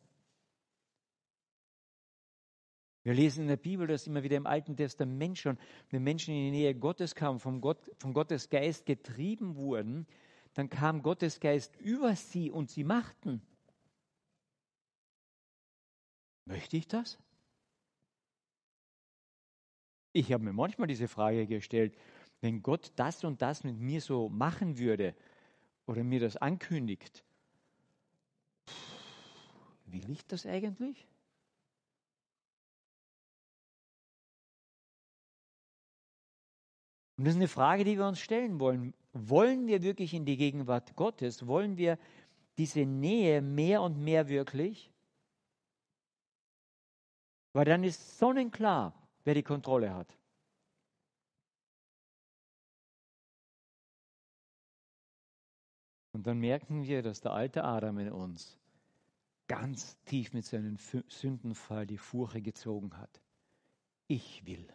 Wir 3.01 3.15
lesen 3.15 3.41
in 3.41 3.47
der 3.47 3.57
Bibel, 3.57 3.87
dass 3.87 4.05
immer 4.05 4.21
wieder 4.21 4.37
im 4.37 4.45
Alten 4.45 4.75
Testament 4.77 5.39
schon, 5.39 5.57
wenn 5.89 6.03
Menschen 6.03 6.35
in 6.35 6.43
die 6.43 6.59
Nähe 6.59 6.75
Gottes 6.75 7.15
kamen, 7.15 7.39
vom, 7.39 7.59
Gott, 7.59 7.89
vom 7.97 8.13
Gottes 8.13 8.51
Geist 8.51 8.85
getrieben 8.85 9.55
wurden, 9.55 10.05
dann 10.61 10.69
kam 10.69 11.01
Gottes 11.01 11.39
Geist 11.39 11.75
über 11.77 12.15
sie 12.15 12.51
und 12.51 12.69
sie 12.69 12.83
machten. 12.83 13.41
Möchte 16.45 16.77
ich 16.77 16.87
das? 16.87 17.17
Ich 20.13 20.31
habe 20.31 20.43
mir 20.43 20.53
manchmal 20.53 20.87
diese 20.87 21.07
Frage 21.07 21.47
gestellt, 21.47 21.97
wenn 22.41 22.61
Gott 22.61 22.91
das 22.95 23.23
und 23.23 23.41
das 23.41 23.63
mit 23.63 23.75
mir 23.79 24.01
so 24.01 24.29
machen 24.29 24.77
würde 24.77 25.15
oder 25.87 26.03
mir 26.03 26.19
das 26.19 26.37
ankündigt, 26.37 27.23
will 29.85 30.11
ich 30.11 30.27
das 30.27 30.45
eigentlich? 30.45 31.07
Und 37.17 37.25
das 37.25 37.33
ist 37.33 37.39
eine 37.39 37.47
Frage, 37.47 37.83
die 37.83 37.97
wir 37.97 38.05
uns 38.07 38.19
stellen 38.19 38.59
wollen. 38.59 38.93
Wollen 39.13 39.67
wir 39.67 39.81
wirklich 39.81 40.13
in 40.13 40.25
die 40.25 40.37
Gegenwart 40.37 40.95
Gottes? 40.95 41.45
Wollen 41.45 41.77
wir 41.77 41.97
diese 42.57 42.85
Nähe 42.85 43.41
mehr 43.41 43.81
und 43.81 43.97
mehr 43.97 44.27
wirklich? 44.29 44.91
Weil 47.53 47.65
dann 47.65 47.83
ist 47.83 48.17
sonnenklar, 48.17 48.93
wer 49.25 49.33
die 49.33 49.43
Kontrolle 49.43 49.93
hat. 49.93 50.17
Und 56.13 56.27
dann 56.27 56.39
merken 56.39 56.83
wir, 56.83 57.01
dass 57.01 57.21
der 57.21 57.31
alte 57.31 57.63
Adam 57.63 57.97
in 57.99 58.11
uns 58.11 58.57
ganz 59.47 59.99
tief 60.03 60.33
mit 60.33 60.45
seinem 60.45 60.77
Sündenfall 61.07 61.85
die 61.85 61.97
Furche 61.97 62.41
gezogen 62.41 62.97
hat. 62.97 63.21
Ich 64.07 64.45
will. 64.45 64.71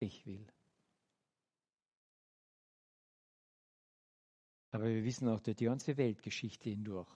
Ich 0.00 0.26
will. 0.26 0.46
Aber 4.72 4.86
wir 4.86 5.04
wissen 5.04 5.28
auch 5.28 5.40
durch 5.40 5.56
die 5.56 5.66
ganze 5.66 5.96
Weltgeschichte 5.96 6.70
hindurch, 6.70 7.08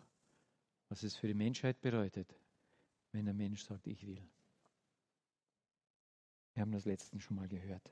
was 0.88 1.02
es 1.02 1.16
für 1.16 1.26
die 1.26 1.34
Menschheit 1.34 1.80
bedeutet, 1.80 2.38
wenn 3.12 3.24
der 3.24 3.34
Mensch 3.34 3.62
sagt, 3.62 3.86
ich 3.86 4.06
will. 4.06 4.22
Wir 6.52 6.62
haben 6.62 6.72
das 6.72 6.84
letzten 6.84 7.18
schon 7.18 7.36
mal 7.36 7.48
gehört. 7.48 7.90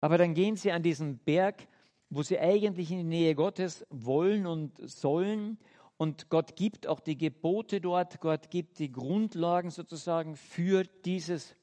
Aber 0.00 0.18
dann 0.18 0.34
gehen 0.34 0.56
sie 0.56 0.70
an 0.70 0.82
diesen 0.82 1.18
Berg, 1.18 1.66
wo 2.10 2.22
sie 2.22 2.38
eigentlich 2.38 2.92
in 2.92 2.98
die 2.98 3.04
Nähe 3.04 3.34
Gottes 3.34 3.84
wollen 3.90 4.46
und 4.46 4.78
sollen. 4.88 5.58
Und 5.96 6.28
Gott 6.28 6.54
gibt 6.54 6.86
auch 6.86 7.00
die 7.00 7.16
Gebote 7.16 7.80
dort, 7.80 8.20
Gott 8.20 8.50
gibt 8.50 8.78
die 8.78 8.92
Grundlagen 8.92 9.70
sozusagen 9.70 10.36
für 10.36 10.84
dieses 10.84 11.56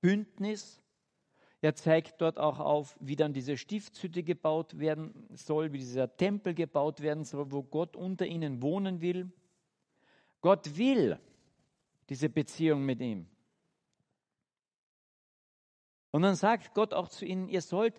Bündnis. 0.00 0.80
Er 1.62 1.74
zeigt 1.74 2.20
dort 2.20 2.38
auch 2.38 2.60
auf, 2.60 2.96
wie 3.00 3.16
dann 3.16 3.32
diese 3.32 3.56
Stiftshütte 3.56 4.22
gebaut 4.22 4.78
werden 4.78 5.26
soll, 5.32 5.72
wie 5.72 5.78
dieser 5.78 6.14
Tempel 6.16 6.54
gebaut 6.54 7.00
werden 7.00 7.24
soll, 7.24 7.50
wo 7.50 7.62
Gott 7.62 7.96
unter 7.96 8.26
ihnen 8.26 8.60
wohnen 8.62 9.00
will. 9.00 9.30
Gott 10.42 10.76
will 10.76 11.18
diese 12.08 12.28
Beziehung 12.28 12.84
mit 12.84 13.00
ihm. 13.00 13.26
Und 16.10 16.22
dann 16.22 16.36
sagt 16.36 16.74
Gott 16.74 16.94
auch 16.94 17.08
zu 17.08 17.24
ihnen, 17.24 17.48
ihr 17.48 17.62
sollt 17.62 17.98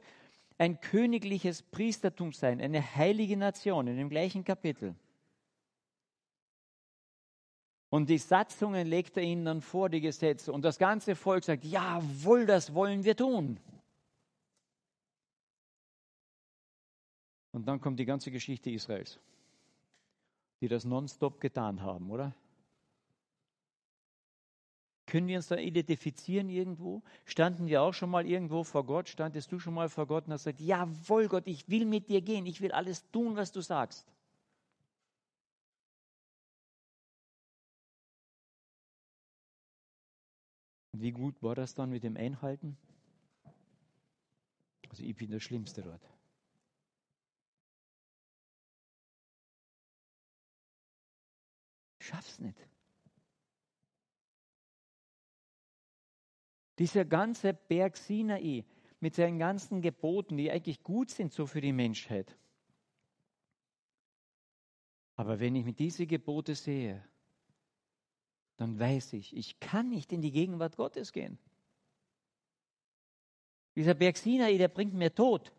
ein 0.57 0.79
königliches 0.79 1.61
Priestertum 1.61 2.33
sein, 2.33 2.61
eine 2.61 2.95
heilige 2.95 3.37
Nation 3.37 3.87
in 3.87 3.97
dem 3.97 4.09
gleichen 4.09 4.43
Kapitel. 4.43 4.95
Und 7.89 8.10
die 8.10 8.17
Satzungen 8.17 8.86
legt 8.86 9.15
er 9.15 9.24
ihnen 9.24 9.46
dann 9.46 9.62
vor, 9.62 9.89
die 9.89 10.01
Gesetze. 10.01 10.51
Und 10.51 10.63
das 10.63 10.77
ganze 10.77 11.15
Volk 11.15 11.44
sagt, 11.44 11.63
jawohl, 11.63 12.46
das 12.46 12.74
wollen 12.74 13.03
wir 13.06 13.15
tun. 13.15 13.60
Und 17.53 17.65
dann 17.67 17.79
kommt 17.79 18.00
die 18.00 18.06
ganze 18.06 18.29
Geschichte 18.29 18.70
Israels, 18.70 19.20
die 20.62 20.67
das 20.67 20.84
nonstop 20.84 21.39
getan 21.39 21.82
haben, 21.82 22.12
oder? 22.12 22.36
Können 25.08 25.27
wir 25.27 25.38
uns 25.38 25.48
da 25.48 25.56
identifizieren 25.56 26.50
irgendwo? 26.50 27.01
Standen 27.24 27.67
wir 27.67 27.82
auch 27.82 27.94
schon 27.94 28.10
mal 28.10 28.27
irgendwo 28.27 28.65
vor 28.65 28.86
Gott? 28.86 29.08
Standest 29.08 29.50
du 29.53 29.58
schon 29.58 29.74
mal 29.74 29.88
vor 29.88 30.06
Gott 30.06 30.27
und 30.27 30.34
hast 30.34 30.44
gesagt, 30.44 30.60
jawohl 30.60 31.29
Gott, 31.29 31.48
ich 31.48 31.70
will 31.70 31.86
mit 31.86 32.10
dir 32.10 32.22
gehen, 32.22 32.46
ich 32.46 32.60
will 32.60 32.74
alles 32.74 33.10
tun, 33.12 33.38
was 33.38 33.53
du 33.53 33.62
sagst. 33.62 34.06
Wie 41.00 41.12
gut 41.12 41.42
war 41.44 41.56
das 41.56 41.75
dann 41.75 41.89
mit 41.89 42.04
dem 42.04 42.18
Einhalten? 42.18 42.77
Also 44.89 45.04
ich 45.04 45.16
bin 45.16 45.32
der 45.32 45.39
Schlimmste 45.39 45.82
dort. 45.82 46.01
Schaff's 52.00 52.39
nicht. 52.39 52.58
Dieser 56.80 57.06
ganze 57.06 57.54
Berg 57.54 57.98
Sinai 57.98 58.66
mit 59.00 59.16
seinen 59.16 59.39
ganzen 59.39 59.82
Geboten, 59.82 60.38
die 60.38 60.51
eigentlich 60.51 60.84
gut 60.84 61.10
sind 61.10 61.34
so 61.34 61.46
für 61.46 61.62
die 61.62 61.74
Menschheit. 61.74 62.38
Aber 65.16 65.39
wenn 65.39 65.56
ich 65.56 65.66
mir 65.66 65.74
diese 65.74 66.06
Gebote 66.06 66.56
sehe, 66.56 67.04
dann 68.57 68.79
weiß 68.79 69.13
ich, 69.13 69.35
ich 69.35 69.59
kann 69.59 69.89
nicht 69.89 70.11
in 70.11 70.21
die 70.21 70.31
Gegenwart 70.31 70.75
Gottes 70.75 71.13
gehen. 71.13 71.37
Dieser 73.75 73.93
Berg 73.93 74.17
Sinai, 74.17 74.57
der 74.57 74.67
bringt 74.67 74.95
mir 74.95 75.13
Tod. 75.13 75.51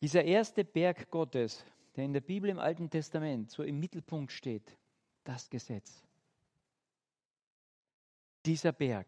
Dieser 0.00 0.24
erste 0.24 0.64
Berg 0.64 1.10
Gottes, 1.10 1.64
der 1.94 2.04
in 2.04 2.12
der 2.12 2.20
Bibel 2.20 2.50
im 2.50 2.58
Alten 2.58 2.90
Testament 2.90 3.50
so 3.50 3.62
im 3.62 3.78
Mittelpunkt 3.78 4.32
steht, 4.32 4.76
das 5.22 5.48
Gesetz. 5.48 6.02
Dieser 8.44 8.72
Berg, 8.72 9.06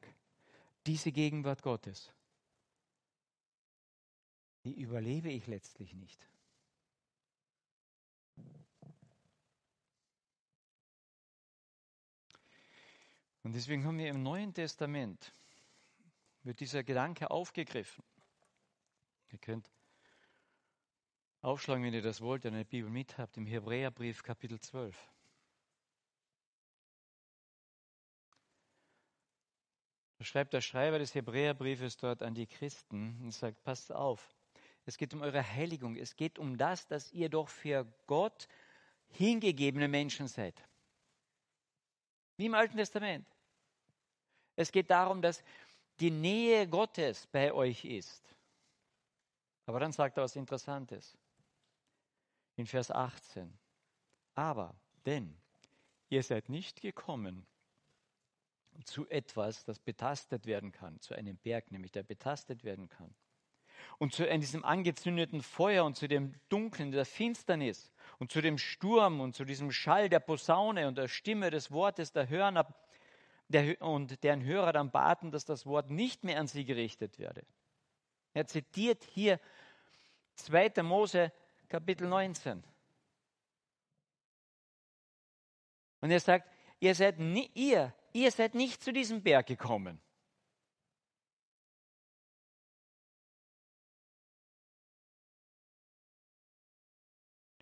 diese 0.87 1.10
Gegenwart 1.10 1.62
Gottes 1.62 2.12
die 4.64 4.81
überlebe 4.81 5.31
ich 5.31 5.47
letztlich 5.47 5.95
nicht. 5.95 6.29
Und 13.43 13.55
deswegen 13.55 13.85
haben 13.85 13.99
wir 13.99 14.09
im 14.09 14.23
Neuen 14.23 14.52
Testament, 14.52 15.33
wird 16.43 16.61
dieser 16.61 16.85
Gedanke 16.85 17.31
aufgegriffen. 17.31 18.05
Ihr 19.31 19.38
könnt 19.38 19.71
Aufschlagen, 21.43 21.83
wenn 21.85 21.95
ihr 21.95 22.02
das 22.02 22.21
wollt, 22.21 22.45
eine 22.45 22.67
Bibel 22.67 22.90
mit 22.90 23.17
habt, 23.17 23.38
im 23.38 23.47
Hebräerbrief 23.47 24.23
Kapitel 24.23 24.61
12. 24.61 25.11
Da 30.19 30.25
schreibt 30.25 30.52
der 30.52 30.61
Schreiber 30.61 30.99
des 30.99 31.14
Hebräerbriefes 31.14 31.97
dort 31.97 32.23
an 32.23 32.35
die 32.35 32.47
Christen 32.47 33.19
und 33.23 33.31
sagt, 33.31 33.62
passt 33.62 33.90
auf, 33.90 34.37
es 34.87 34.96
geht 34.96 35.14
um 35.14 35.22
eure 35.22 35.46
Heiligung, 35.46 35.96
es 35.96 36.16
geht 36.16 36.38
um 36.38 36.56
das, 36.56 36.87
dass 36.87 37.12
ihr 37.12 37.28
doch 37.28 37.49
für 37.49 37.87
Gott 38.06 38.49
hingegebene 39.08 39.88
Menschen 39.88 40.28
seid. 40.28 40.62
Wie 42.37 42.46
im 42.46 42.54
Alten 42.54 42.76
Testament. 42.76 43.26
Es 44.56 44.72
geht 44.72 44.90
darum, 44.90 45.22
dass 45.22 45.42
die 46.00 46.10
Nähe 46.10 46.66
Gottes 46.66 47.26
bei 47.26 47.52
euch 47.52 47.84
ist. 47.84 48.34
Aber 49.66 49.80
dann 49.80 49.92
sagt 49.92 50.16
er 50.16 50.25
was 50.25 50.37
Interessantes. 50.37 51.16
In 52.56 52.66
Vers 52.66 52.90
18. 52.90 53.52
Aber, 54.34 54.75
denn 55.04 55.37
ihr 56.08 56.22
seid 56.22 56.49
nicht 56.49 56.80
gekommen, 56.80 57.46
zu 58.84 59.08
etwas, 59.08 59.64
das 59.64 59.78
betastet 59.78 60.46
werden 60.46 60.72
kann, 60.72 61.00
zu 61.00 61.14
einem 61.14 61.37
Berg, 61.37 61.70
nämlich 61.70 61.92
der 61.92 62.02
betastet 62.02 62.64
werden 62.64 62.88
kann. 62.88 63.14
Und 63.99 64.14
zu 64.14 64.26
diesem 64.26 64.64
angezündeten 64.64 65.42
Feuer 65.42 65.84
und 65.84 65.96
zu 65.96 66.08
dem 66.08 66.34
Dunkeln, 66.49 66.90
der 66.92 67.04
Finsternis 67.04 67.92
und 68.18 68.32
zu 68.32 68.40
dem 68.40 68.58
Sturm 68.58 69.20
und 69.20 69.34
zu 69.34 69.44
diesem 69.44 69.72
Schall 69.72 70.08
der 70.08 70.20
Posaune 70.20 70.88
und 70.88 70.99
der 70.99 71.08
Stimme 71.08 71.50
des 71.50 71.70
Wortes 71.70 72.12
der 72.12 72.28
Hörner 72.28 72.66
der, 73.49 73.80
und 73.82 74.22
deren 74.22 74.44
Hörer 74.44 74.72
dann 74.72 74.90
baten, 74.90 75.30
dass 75.30 75.44
das 75.44 75.66
Wort 75.66 75.90
nicht 75.90 76.25
mehr 76.25 76.38
an 76.38 76.46
sie 76.46 76.64
gerichtet 76.64 77.18
werde. 77.18 77.44
Er 78.32 78.46
zitiert 78.46 79.02
hier 79.04 79.40
2. 80.37 80.82
Mose 80.82 81.32
Kapitel 81.68 82.06
19. 82.08 82.62
Und 86.00 86.10
er 86.10 86.20
sagt, 86.20 86.49
ihr 86.78 86.94
seid, 86.94 87.18
ihr 87.54 87.92
ihr 88.12 88.30
seid 88.30 88.54
nicht 88.54 88.82
zu 88.82 88.92
diesem 88.92 89.22
Berg 89.22 89.46
gekommen. 89.46 90.00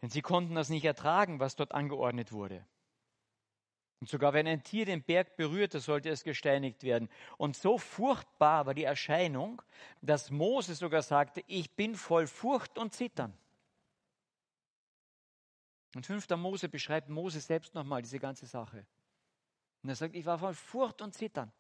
Denn 0.01 0.11
sie 0.11 0.23
konnten 0.23 0.55
das 0.55 0.69
nicht 0.69 0.85
ertragen, 0.85 1.41
was 1.41 1.57
dort 1.57 1.73
angeordnet 1.73 2.33
wurde. 2.33 2.65
Und 4.01 4.09
sogar 4.09 4.33
wenn 4.33 4.47
ein 4.47 4.63
Tier 4.63 4.85
den 4.85 5.03
Berg 5.03 5.37
berührte, 5.37 5.81
sollte 5.81 6.09
es 6.09 6.23
gesteinigt 6.23 6.85
werden. 6.85 7.09
Und 7.37 7.57
so 7.57 7.79
furchtbar 7.79 8.67
war 8.67 8.75
die 8.75 8.85
Erscheinung, 8.85 9.61
dass 10.03 10.31
Mose 10.31 10.77
sogar 10.77 11.03
sagte, 11.03 11.43
ich 11.49 11.75
bin 11.75 11.97
voll 11.97 12.29
Furcht 12.29 12.79
und 12.79 12.95
Zittern. 12.95 13.37
Und 15.97 16.07
5. 16.07 16.29
Mose 16.37 16.69
beschreibt 16.69 17.09
Mose 17.09 17.41
selbst 17.41 17.75
nochmal 17.75 18.03
diese 18.03 18.21
ganze 18.21 18.47
Sache. 18.47 18.87
Und 19.83 19.89
er 19.89 19.97
sagt, 19.97 20.15
ich 20.15 20.25
war 20.27 20.39
voll 20.39 20.55
Furcht 20.55 21.03
und 21.03 21.15
Zittern. 21.15 21.51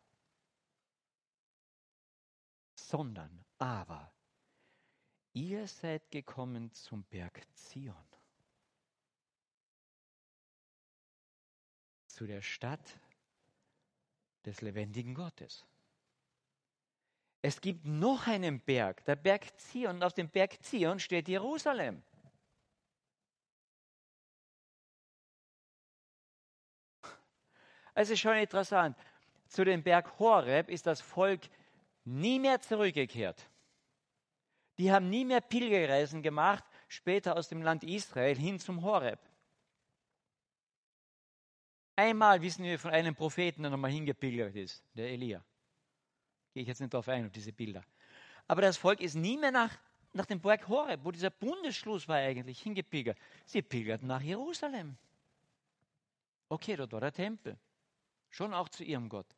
Sondern, 2.77 3.45
aber, 3.59 4.13
ihr 5.33 5.67
seid 5.67 6.11
gekommen 6.13 6.73
zum 6.73 7.03
Berg 7.05 7.43
Zion. 7.55 8.08
Zu 12.19 12.27
der 12.27 12.43
Stadt 12.43 12.99
des 14.45 14.61
lebendigen 14.61 15.15
Gottes. 15.15 15.65
Es 17.43 17.61
gibt 17.61 17.85
noch 17.85 18.27
einen 18.27 18.59
Berg, 18.59 19.05
der 19.05 19.15
Berg 19.15 19.57
Zion. 19.61 19.95
Und 19.95 20.03
auf 20.03 20.15
dem 20.15 20.29
Berg 20.29 20.61
Zion 20.65 20.99
steht 20.99 21.29
Jerusalem. 21.29 22.03
Es 27.95 28.11
ist 28.11 28.19
schon 28.19 28.37
interessant. 28.37 28.97
Zu 29.47 29.65
dem 29.65 29.85
Berg 29.85 30.19
Horeb 30.19 30.71
ist 30.71 30.89
das 30.89 31.01
Volk 31.01 31.43
nie 32.05 32.41
mehr 32.41 32.61
zurückgekehrt. 32.61 33.49
Die 34.77 34.91
haben 34.91 35.09
nie 35.09 35.25
mehr 35.25 35.41
Pilgerreisen 35.41 36.21
gemacht, 36.21 36.65
später 36.89 37.37
aus 37.37 37.49
dem 37.49 37.63
Land 37.63 37.85
Israel 37.85 38.35
hin 38.35 38.59
zum 38.59 38.83
Horeb. 38.83 39.21
Einmal 41.99 42.41
wissen 42.41 42.63
wir 42.63 42.79
von 42.79 42.93
einem 42.93 43.13
Propheten, 43.13 43.63
der 43.63 43.73
nochmal 43.73 43.91
hingepilgert 43.91 44.55
ist, 44.55 44.85
der 44.95 45.11
Elia. 45.11 45.45
Gehe 46.55 46.63
ich 46.63 46.69
jetzt 46.69 46.79
nicht 46.79 46.95
darauf 46.95 47.09
ein, 47.09 47.27
auf 47.27 47.33
diese 47.33 47.53
Bilder. 47.53 47.83
Aber 48.47 48.63
das 48.63 48.77
Volk 48.77 49.01
ist 49.01 49.17
nie 49.17 49.37
mehr 49.37 49.51
nach, 49.51 49.77
nach 50.13 50.25
dem 50.25 50.39
Berg 50.41 50.69
Horeb, 50.69 51.01
wo 51.03 51.11
dieser 51.11 51.31
Bundesschluss 51.31 52.07
war 52.07 52.19
eigentlich, 52.19 52.63
hingepilgert. 52.63 53.19
Sie 53.45 53.63
pilgerten 53.63 54.07
nach 54.07 54.21
Jerusalem. 54.21 54.97
Okay, 56.49 56.77
dort 56.77 56.93
war 56.93 57.01
der 57.01 57.13
Tempel. 57.13 57.59
Schon 58.31 58.55
auch 58.55 58.69
zu 58.69 58.85
ihrem 58.85 59.09
Gott. 59.09 59.35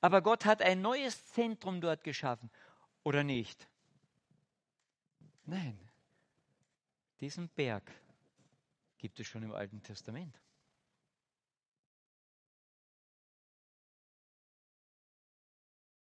Aber 0.00 0.22
Gott 0.22 0.44
hat 0.44 0.62
ein 0.62 0.80
neues 0.80 1.26
Zentrum 1.32 1.80
dort 1.80 2.04
geschaffen, 2.04 2.48
oder 3.02 3.24
nicht? 3.24 3.66
Nein, 5.46 5.76
diesen 7.18 7.48
Berg 7.48 7.90
gibt 8.98 9.18
es 9.20 9.26
schon 9.26 9.42
im 9.42 9.52
Alten 9.52 9.82
Testament. 9.82 10.40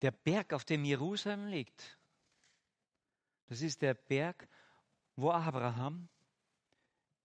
Der 0.03 0.11
Berg, 0.11 0.53
auf 0.53 0.65
dem 0.65 0.85
Jerusalem 0.85 1.47
liegt, 1.47 1.99
das 3.47 3.61
ist 3.61 3.83
der 3.83 3.95
Berg, 3.95 4.49
wo 5.17 5.31
Abraham 5.31 6.09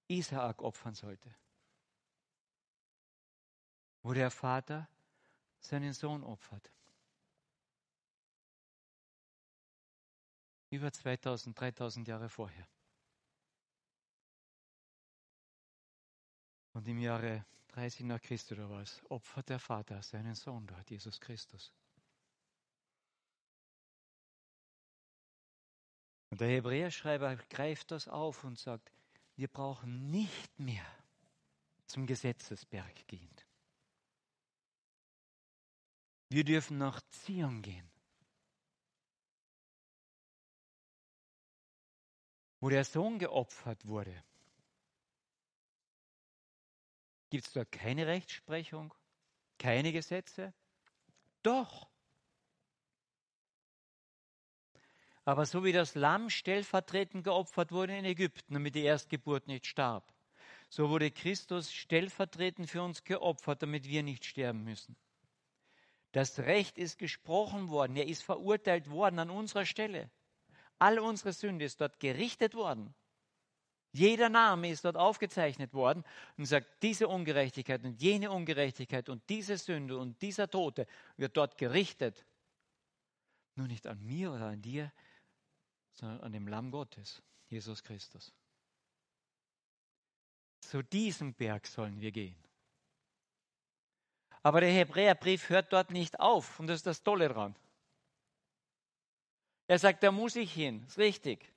Isaak 0.07 0.61
opfern 0.61 0.93
sollte 0.93 1.35
wo 4.05 4.13
der 4.13 4.29
Vater 4.29 4.87
seinen 5.59 5.91
Sohn 5.91 6.23
opfert. 6.23 6.71
Über 10.69 10.93
2000, 10.93 11.59
3000 11.59 12.07
Jahre 12.07 12.29
vorher. 12.29 12.67
Und 16.75 16.89
im 16.89 16.99
Jahre 16.99 17.45
30 17.69 18.05
nach 18.05 18.21
Christus 18.21 18.57
oder 18.57 18.69
was, 18.69 19.01
opfert 19.09 19.47
der 19.47 19.59
Vater 19.59 20.03
seinen 20.03 20.35
Sohn 20.35 20.67
dort, 20.67 20.89
Jesus 20.89 21.21
Christus. 21.21 21.71
Und 26.29 26.41
der 26.41 26.49
Hebräerschreiber 26.49 27.37
greift 27.49 27.91
das 27.91 28.09
auf 28.09 28.43
und 28.43 28.59
sagt, 28.59 28.91
wir 29.37 29.47
brauchen 29.47 30.11
nicht 30.11 30.59
mehr 30.59 30.85
zum 31.85 32.05
Gesetzesberg 32.05 33.07
gehen. 33.07 33.33
Wir 36.27 36.43
dürfen 36.43 36.77
nach 36.77 36.99
Zion 37.07 37.61
gehen, 37.61 37.89
wo 42.59 42.67
der 42.67 42.83
Sohn 42.83 43.17
geopfert 43.17 43.87
wurde. 43.87 44.25
Gibt 47.35 47.47
es 47.47 47.51
dort 47.51 47.69
keine 47.69 48.07
Rechtsprechung, 48.07 48.93
keine 49.59 49.91
Gesetze? 49.91 50.53
Doch. 51.43 51.89
Aber 55.25 55.45
so 55.45 55.65
wie 55.65 55.73
das 55.73 55.95
Lamm 55.95 56.29
stellvertretend 56.29 57.25
geopfert 57.25 57.73
wurde 57.73 57.97
in 57.97 58.05
Ägypten, 58.05 58.53
damit 58.53 58.75
die 58.75 58.85
Erstgeburt 58.85 59.47
nicht 59.47 59.65
starb, 59.65 60.13
so 60.69 60.89
wurde 60.89 61.11
Christus 61.11 61.73
stellvertretend 61.73 62.69
für 62.69 62.81
uns 62.81 63.03
geopfert, 63.03 63.61
damit 63.61 63.85
wir 63.89 64.01
nicht 64.01 64.23
sterben 64.23 64.63
müssen. 64.63 64.95
Das 66.13 66.39
Recht 66.39 66.77
ist 66.77 66.97
gesprochen 66.97 67.67
worden, 67.67 67.97
er 67.97 68.07
ist 68.07 68.23
verurteilt 68.23 68.89
worden 68.89 69.19
an 69.19 69.29
unserer 69.29 69.65
Stelle. 69.65 70.09
All 70.79 70.99
unsere 70.99 71.33
Sünde 71.33 71.65
ist 71.65 71.81
dort 71.81 71.99
gerichtet 71.99 72.55
worden. 72.55 72.95
Jeder 73.95 74.27
Name 74.27 74.69
ist 74.69 74.83
dort 74.83 74.97
aufgezeichnet 74.97 75.73
worden 75.73 76.03
und 76.37 76.45
sagt, 76.45 76.83
diese 76.83 77.07
Ungerechtigkeit 77.07 77.81
und 77.85 78.01
jene 78.01 78.29
Ungerechtigkeit 78.29 79.07
und 79.07 79.23
diese 79.29 79.57
Sünde 79.57 79.97
und 79.97 80.21
dieser 80.21 80.49
Tote 80.49 80.85
wird 81.15 81.37
dort 81.37 81.57
gerichtet. 81.57 82.25
Nur 83.55 83.67
nicht 83.67 83.87
an 83.87 84.05
mir 84.05 84.33
oder 84.33 84.47
an 84.47 84.61
dir, 84.61 84.91
sondern 85.93 86.19
an 86.19 86.33
dem 86.33 86.49
Lamm 86.49 86.71
Gottes, 86.71 87.23
Jesus 87.47 87.81
Christus. 87.83 88.33
Zu 90.59 90.83
diesem 90.83 91.33
Berg 91.33 91.65
sollen 91.65 92.01
wir 92.01 92.11
gehen. 92.11 92.35
Aber 94.43 94.59
der 94.59 94.71
Hebräerbrief 94.71 95.47
hört 95.47 95.71
dort 95.71 95.91
nicht 95.91 96.19
auf 96.19 96.59
und 96.59 96.67
das 96.67 96.79
ist 96.79 96.87
das 96.87 97.01
Tolle 97.01 97.29
dran. 97.29 97.55
Er 99.67 99.79
sagt, 99.79 100.03
da 100.03 100.11
muss 100.11 100.35
ich 100.35 100.53
hin, 100.53 100.83
ist 100.85 100.97
richtig. 100.97 101.54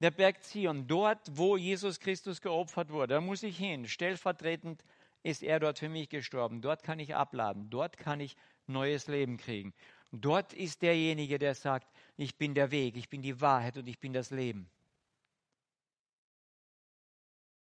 Der 0.00 0.10
Berg 0.12 0.44
Zion, 0.44 0.86
dort, 0.86 1.36
wo 1.36 1.56
Jesus 1.56 1.98
Christus 1.98 2.40
geopfert 2.40 2.90
wurde, 2.90 3.14
da 3.14 3.20
muss 3.20 3.42
ich 3.42 3.58
hin. 3.58 3.88
Stellvertretend 3.88 4.84
ist 5.24 5.42
er 5.42 5.58
dort 5.58 5.78
für 5.78 5.88
mich 5.88 6.08
gestorben. 6.08 6.62
Dort 6.62 6.82
kann 6.84 7.00
ich 7.00 7.16
abladen, 7.16 7.68
dort 7.68 7.98
kann 7.98 8.20
ich 8.20 8.36
neues 8.66 9.08
Leben 9.08 9.36
kriegen. 9.36 9.74
Dort 10.12 10.52
ist 10.52 10.82
derjenige, 10.82 11.38
der 11.38 11.54
sagt, 11.54 11.92
ich 12.16 12.36
bin 12.36 12.54
der 12.54 12.70
Weg, 12.70 12.96
ich 12.96 13.08
bin 13.08 13.22
die 13.22 13.40
Wahrheit 13.40 13.76
und 13.76 13.88
ich 13.88 13.98
bin 13.98 14.12
das 14.12 14.30
Leben. 14.30 14.70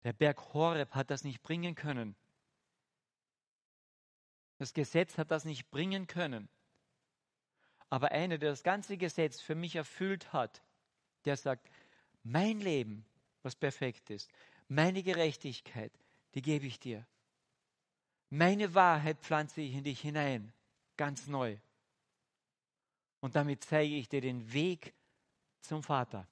Der 0.05 0.13
Berg 0.13 0.55
Horeb 0.55 0.95
hat 0.95 1.11
das 1.11 1.25
nicht 1.25 1.43
bringen 1.43 1.75
können. 1.75 2.17
Das 4.59 4.73
Gesetz 4.73 5.19
hat 5.19 5.31
das 5.31 5.45
nicht 5.45 5.71
bringen 5.71 6.07
können. 6.07 6.49
Aber 7.91 8.13
einer, 8.13 8.39
der 8.39 8.51
das 8.51 8.63
ganze 8.63 8.97
Gesetz 8.97 9.41
für 9.41 9.55
mich 9.55 9.77
erfüllt 9.77 10.33
hat, 10.33 10.63
der 11.25 11.37
sagt, 11.37 11.69
mein 12.23 12.61
Leben, 12.61 13.05
was 13.43 13.55
perfekt 13.55 14.11
ist, 14.11 14.31
meine 14.69 15.03
Gerechtigkeit, 15.03 15.93
die 16.35 16.43
gebe 16.43 16.67
ich 16.67 16.79
dir. 16.81 17.07
Meine 18.31 18.75
Wahrheit 18.75 19.19
pflanze 19.21 19.61
ich 19.61 19.75
in 19.75 19.85
dich 19.85 20.01
hinein, 20.01 20.53
ganz 20.97 21.27
neu. 21.27 21.57
Und 23.21 23.37
damit 23.37 23.65
zeige 23.65 23.95
ich 23.95 24.09
dir 24.09 24.21
den 24.21 24.53
Weg 24.53 24.95
zum 25.61 25.83
Vater. 25.83 26.27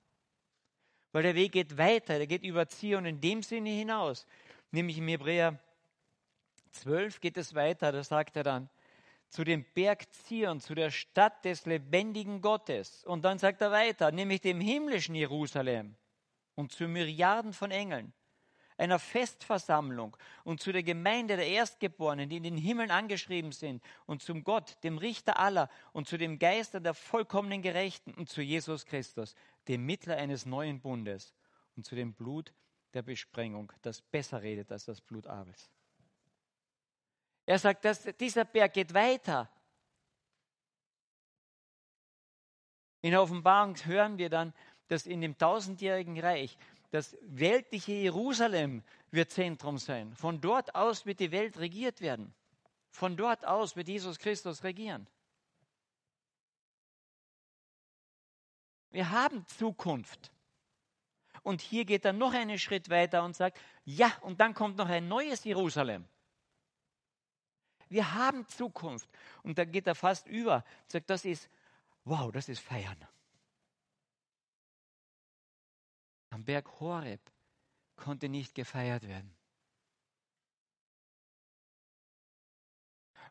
Weil 1.12 1.24
der 1.24 1.34
Weg 1.34 1.52
geht 1.52 1.76
weiter, 1.76 2.18
der 2.18 2.26
geht 2.26 2.44
über 2.44 2.68
Zion 2.68 3.04
in 3.04 3.20
dem 3.20 3.42
Sinne 3.42 3.70
hinaus. 3.70 4.26
Nämlich 4.70 4.98
im 4.98 5.08
Hebräer 5.08 5.58
12 6.72 7.20
geht 7.20 7.36
es 7.36 7.54
weiter, 7.54 7.92
da 7.92 8.02
sagt 8.04 8.36
er 8.36 8.44
dann, 8.44 8.70
zu 9.30 9.44
dem 9.44 9.64
Berg 9.74 10.12
Zion, 10.12 10.60
zu 10.60 10.74
der 10.74 10.90
Stadt 10.90 11.44
des 11.44 11.64
lebendigen 11.64 12.40
Gottes. 12.40 13.04
Und 13.04 13.24
dann 13.24 13.38
sagt 13.38 13.60
er 13.60 13.70
weiter, 13.70 14.10
nämlich 14.10 14.40
dem 14.40 14.60
himmlischen 14.60 15.14
Jerusalem 15.14 15.94
und 16.56 16.72
zu 16.72 16.88
Myriaden 16.88 17.52
von 17.52 17.70
Engeln, 17.70 18.12
einer 18.76 18.98
Festversammlung 18.98 20.16
und 20.42 20.60
zu 20.60 20.72
der 20.72 20.82
Gemeinde 20.82 21.36
der 21.36 21.46
Erstgeborenen, 21.46 22.28
die 22.28 22.38
in 22.38 22.42
den 22.42 22.56
Himmeln 22.56 22.90
angeschrieben 22.90 23.52
sind, 23.52 23.84
und 24.06 24.20
zum 24.22 24.42
Gott, 24.42 24.76
dem 24.82 24.98
Richter 24.98 25.38
aller, 25.38 25.68
und 25.92 26.08
zu 26.08 26.18
dem 26.18 26.38
Geister 26.38 26.80
der 26.80 26.94
vollkommenen 26.94 27.62
Gerechten 27.62 28.12
und 28.14 28.28
zu 28.28 28.42
Jesus 28.42 28.84
Christus, 28.84 29.34
dem 29.68 29.86
Mittler 29.86 30.16
eines 30.16 30.44
neuen 30.44 30.80
Bundes, 30.80 31.34
und 31.76 31.86
zu 31.86 31.94
dem 31.94 32.14
Blut 32.14 32.52
der 32.94 33.02
Besprengung, 33.02 33.72
das 33.82 34.02
besser 34.02 34.42
redet 34.42 34.72
als 34.72 34.86
das 34.86 35.00
Blut 35.00 35.28
Abels. 35.28 35.70
Er 37.50 37.58
sagt, 37.58 37.84
dass 37.84 38.04
dieser 38.04 38.44
Berg 38.44 38.74
geht 38.74 38.94
weiter. 38.94 39.50
In 43.00 43.10
der 43.10 43.20
Offenbarung 43.20 43.74
hören 43.86 44.18
wir 44.18 44.30
dann, 44.30 44.54
dass 44.86 45.04
in 45.04 45.20
dem 45.20 45.36
tausendjährigen 45.36 46.20
Reich 46.20 46.56
das 46.92 47.16
weltliche 47.22 47.90
Jerusalem 47.90 48.84
wird 49.10 49.32
Zentrum 49.32 49.78
sein. 49.78 50.14
Von 50.14 50.40
dort 50.40 50.76
aus 50.76 51.06
wird 51.06 51.18
die 51.18 51.32
Welt 51.32 51.58
regiert 51.58 52.00
werden. 52.00 52.32
Von 52.92 53.16
dort 53.16 53.44
aus 53.44 53.74
wird 53.74 53.88
Jesus 53.88 54.20
Christus 54.20 54.62
regieren. 54.62 55.08
Wir 58.92 59.10
haben 59.10 59.44
Zukunft. 59.48 60.30
Und 61.42 61.62
hier 61.62 61.84
geht 61.84 62.04
er 62.04 62.12
noch 62.12 62.32
einen 62.32 62.60
Schritt 62.60 62.90
weiter 62.90 63.24
und 63.24 63.34
sagt, 63.34 63.58
ja, 63.84 64.12
und 64.20 64.38
dann 64.38 64.54
kommt 64.54 64.76
noch 64.76 64.88
ein 64.88 65.08
neues 65.08 65.42
Jerusalem. 65.42 66.06
Wir 67.90 68.14
haben 68.14 68.46
Zukunft. 68.48 69.08
Und 69.42 69.58
da 69.58 69.64
geht 69.64 69.86
er 69.86 69.94
fast 69.94 70.26
über, 70.26 70.64
sagt, 70.86 71.10
das 71.10 71.24
ist, 71.24 71.50
wow, 72.04 72.32
das 72.32 72.48
ist 72.48 72.60
Feiern. 72.60 72.96
Am 76.30 76.44
Berg 76.44 76.80
Horeb 76.80 77.20
konnte 77.96 78.28
nicht 78.28 78.54
gefeiert 78.54 79.06
werden. 79.06 79.34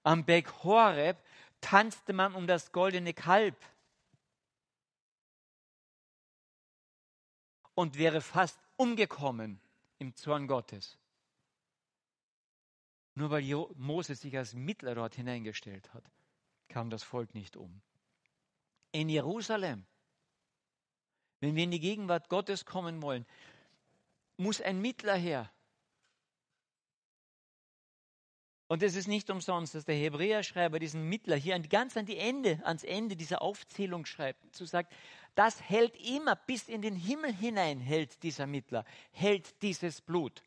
Am 0.03 0.25
Berg 0.25 0.63
Horeb 0.63 1.17
tanzte 1.61 2.13
man 2.13 2.35
um 2.35 2.45
das 2.45 2.71
goldene 2.71 3.13
Kalb 3.13 3.55
und 7.75 7.97
wäre 7.97 8.19
fast 8.19 8.59
umgekommen 8.75 9.61
im 9.99 10.13
Zorn 10.15 10.47
Gottes. 10.47 10.97
Nur 13.15 13.29
weil 13.29 13.43
Moses 13.75 14.21
sich 14.21 14.37
als 14.37 14.53
Mittler 14.53 14.95
dort 14.95 15.15
hineingestellt 15.15 15.93
hat, 15.93 16.03
kam 16.67 16.89
das 16.89 17.03
Volk 17.03 17.33
nicht 17.33 17.57
um. 17.57 17.81
In 18.91 19.09
Jerusalem 19.09 19.85
wenn 21.39 21.55
wir 21.55 21.63
in 21.63 21.71
die 21.71 21.79
Gegenwart 21.79 22.29
Gottes 22.29 22.65
kommen 22.65 23.01
wollen, 23.01 23.25
muss 24.37 24.61
ein 24.61 24.81
Mittler 24.81 25.15
her. 25.15 25.51
Und 28.67 28.83
es 28.83 28.95
ist 28.95 29.07
nicht 29.07 29.29
umsonst, 29.29 29.73
dass 29.73 29.85
der 29.85 29.95
Hebräerschreiber 29.95 30.77
diesen 30.77 31.09
Mittler 31.09 31.35
hier 31.35 31.57
ganz 31.59 31.97
an 31.97 32.05
die 32.05 32.17
Ende, 32.17 32.59
ans 32.63 32.83
Ende 32.83 33.15
dieser 33.15 33.41
Aufzählung 33.41 34.05
schreibt, 34.05 34.55
zu 34.55 34.65
sagt, 34.65 34.93
das 35.33 35.61
hält 35.61 35.95
immer 35.95 36.35
bis 36.35 36.67
in 36.67 36.81
den 36.81 36.95
Himmel 36.95 37.33
hinein, 37.33 37.79
hält 37.79 38.21
dieser 38.21 38.45
Mittler, 38.45 38.85
hält 39.11 39.61
dieses 39.63 40.01
Blut. 40.01 40.43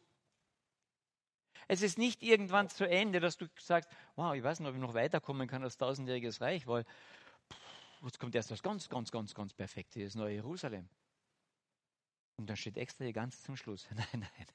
Es 1.68 1.82
ist 1.82 1.98
nicht 1.98 2.22
irgendwann 2.22 2.68
zu 2.68 2.88
Ende, 2.88 3.20
dass 3.20 3.36
du 3.36 3.46
sagst, 3.58 3.90
wow, 4.16 4.34
ich 4.34 4.42
weiß 4.42 4.60
nicht, 4.60 4.68
ob 4.68 4.74
ich 4.74 4.80
noch 4.80 4.94
weiterkommen 4.94 5.48
kann 5.48 5.62
als 5.62 5.76
tausendjähriges 5.76 6.40
Reich, 6.40 6.66
weil 6.66 6.84
jetzt 8.02 8.18
kommt 8.18 8.34
erst 8.34 8.50
das 8.50 8.62
ganz, 8.62 8.88
ganz, 8.88 9.10
ganz, 9.10 9.34
ganz 9.34 9.54
Perfekte, 9.54 10.02
das 10.04 10.14
neue 10.14 10.34
Jerusalem. 10.34 10.88
Und 12.36 12.48
dann 12.48 12.56
steht 12.56 12.76
extra 12.76 13.04
hier 13.04 13.12
ganz 13.12 13.42
zum 13.42 13.56
Schluss, 13.56 13.86
nein, 13.94 14.06
nein, 14.12 14.46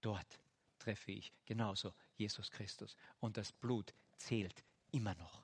dort 0.00 0.38
treffe 0.78 1.12
ich 1.12 1.32
genauso 1.44 1.92
Jesus 2.14 2.50
Christus. 2.50 2.96
Und 3.20 3.36
das 3.36 3.52
Blut 3.52 3.92
zählt 4.16 4.64
immer 4.92 5.14
noch. 5.16 5.42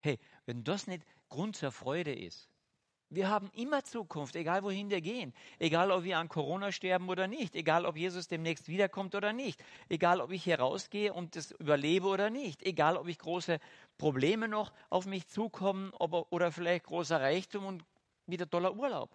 Hey, 0.00 0.18
wenn 0.44 0.64
das 0.64 0.86
nicht 0.86 1.04
Grund 1.28 1.56
zur 1.56 1.72
Freude 1.72 2.14
ist, 2.14 2.50
wir 3.14 3.28
haben 3.28 3.50
immer 3.54 3.84
Zukunft, 3.84 4.36
egal 4.36 4.62
wohin 4.62 4.90
wir 4.90 5.00
gehen. 5.00 5.32
Egal, 5.58 5.90
ob 5.90 6.04
wir 6.04 6.18
an 6.18 6.28
Corona 6.28 6.72
sterben 6.72 7.08
oder 7.08 7.26
nicht. 7.26 7.54
Egal, 7.54 7.86
ob 7.86 7.96
Jesus 7.96 8.28
demnächst 8.28 8.68
wiederkommt 8.68 9.14
oder 9.14 9.32
nicht. 9.32 9.62
Egal, 9.88 10.20
ob 10.20 10.30
ich 10.30 10.44
hier 10.44 10.58
rausgehe 10.58 11.12
und 11.12 11.36
das 11.36 11.50
überlebe 11.52 12.06
oder 12.06 12.30
nicht. 12.30 12.62
Egal, 12.62 12.96
ob 12.96 13.08
ich 13.08 13.18
große 13.18 13.58
Probleme 13.98 14.48
noch 14.48 14.72
auf 14.90 15.06
mich 15.06 15.28
zukommen 15.28 15.92
ob, 15.98 16.32
oder 16.32 16.52
vielleicht 16.52 16.84
großer 16.86 17.20
Reichtum 17.20 17.66
und 17.66 17.84
wieder 18.26 18.48
toller 18.48 18.74
Urlaub. 18.74 19.10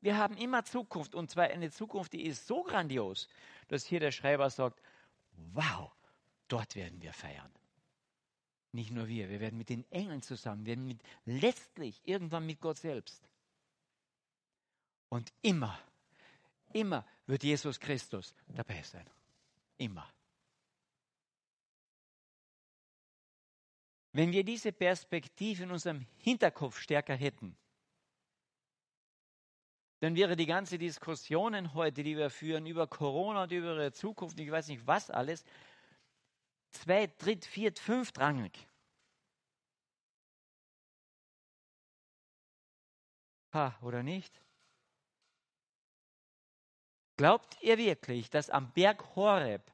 Wir 0.00 0.16
haben 0.16 0.36
immer 0.36 0.64
Zukunft 0.64 1.14
und 1.14 1.30
zwar 1.30 1.44
eine 1.44 1.70
Zukunft, 1.70 2.12
die 2.12 2.24
ist 2.24 2.46
so 2.46 2.62
grandios, 2.62 3.28
dass 3.66 3.84
hier 3.84 4.00
der 4.00 4.12
Schreiber 4.12 4.48
sagt, 4.48 4.80
wow, 5.52 5.90
dort 6.46 6.76
werden 6.76 7.02
wir 7.02 7.12
feiern. 7.12 7.50
Nicht 8.72 8.90
nur 8.90 9.08
wir, 9.08 9.30
wir 9.30 9.40
werden 9.40 9.58
mit 9.58 9.70
den 9.70 9.90
Engeln 9.90 10.22
zusammen, 10.22 10.66
wir 10.66 10.76
werden 10.76 10.86
mit, 10.86 11.00
letztlich 11.24 12.00
irgendwann 12.04 12.46
mit 12.46 12.60
Gott 12.60 12.78
selbst. 12.78 13.22
Und 15.08 15.32
immer, 15.40 15.78
immer 16.72 17.06
wird 17.26 17.42
Jesus 17.42 17.80
Christus 17.80 18.34
dabei 18.48 18.82
sein. 18.82 19.08
Immer. 19.78 20.12
Wenn 24.12 24.32
wir 24.32 24.44
diese 24.44 24.72
Perspektive 24.72 25.62
in 25.62 25.70
unserem 25.70 26.06
Hinterkopf 26.18 26.78
stärker 26.80 27.14
hätten, 27.14 27.56
dann 30.00 30.14
wäre 30.14 30.36
die 30.36 30.46
ganze 30.46 30.78
Diskussionen 30.78 31.74
heute, 31.74 32.02
die 32.02 32.16
wir 32.16 32.30
führen 32.30 32.66
über 32.66 32.86
Corona 32.86 33.44
und 33.44 33.52
über 33.52 33.74
ihre 33.74 33.92
Zukunft, 33.92 34.38
ich 34.38 34.50
weiß 34.50 34.68
nicht 34.68 34.86
was 34.86 35.10
alles, 35.10 35.44
zweit, 36.70 37.22
dritt, 37.22 37.44
viert, 37.44 37.78
fünftrangig. 37.78 38.68
Ha, 43.52 43.78
oder 43.82 44.02
nicht? 44.02 44.40
Glaubt 47.16 47.60
ihr 47.62 47.78
wirklich, 47.78 48.30
dass 48.30 48.50
am 48.50 48.72
Berg 48.72 49.16
Horeb, 49.16 49.72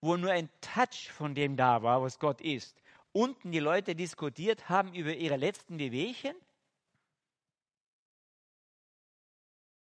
wo 0.00 0.16
nur 0.16 0.30
ein 0.30 0.48
Touch 0.60 1.10
von 1.10 1.34
dem 1.34 1.56
da 1.56 1.82
war, 1.82 2.02
was 2.02 2.18
Gott 2.18 2.40
ist, 2.40 2.80
unten 3.12 3.50
die 3.50 3.58
Leute 3.58 3.96
diskutiert 3.96 4.68
haben 4.68 4.94
über 4.94 5.14
ihre 5.14 5.36
letzten 5.36 5.78
Wehwehchen? 5.78 6.36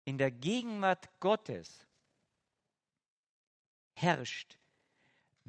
In 0.04 0.18
der 0.18 0.30
Gegenwart 0.30 1.08
Gottes 1.18 1.86
herrscht 3.94 4.59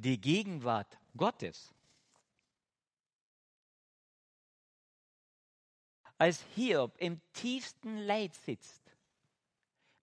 die 0.01 0.19
Gegenwart 0.19 0.99
Gottes. 1.15 1.73
Als 6.17 6.43
Hiob 6.55 6.97
im 6.97 7.21
tiefsten 7.33 7.97
Leid 7.97 8.35
sitzt, 8.35 8.95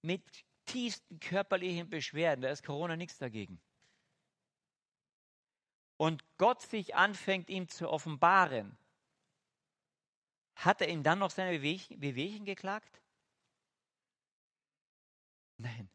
mit 0.02 0.22
tiefsten 0.64 1.20
körperlichen 1.20 1.88
Beschwerden, 1.88 2.42
da 2.42 2.50
ist 2.50 2.64
Corona 2.64 2.96
nichts 2.96 3.18
dagegen. 3.18 3.60
Und 5.96 6.24
Gott 6.36 6.62
sich 6.62 6.94
anfängt, 6.94 7.50
ihm 7.50 7.68
zu 7.68 7.88
offenbaren, 7.88 8.76
hat 10.54 10.80
er 10.80 10.88
ihm 10.88 11.02
dann 11.02 11.18
noch 11.18 11.30
seine 11.30 11.62
Wehwehchen 11.62 12.44
geklagt? 12.44 13.00
Nein. 15.56 15.88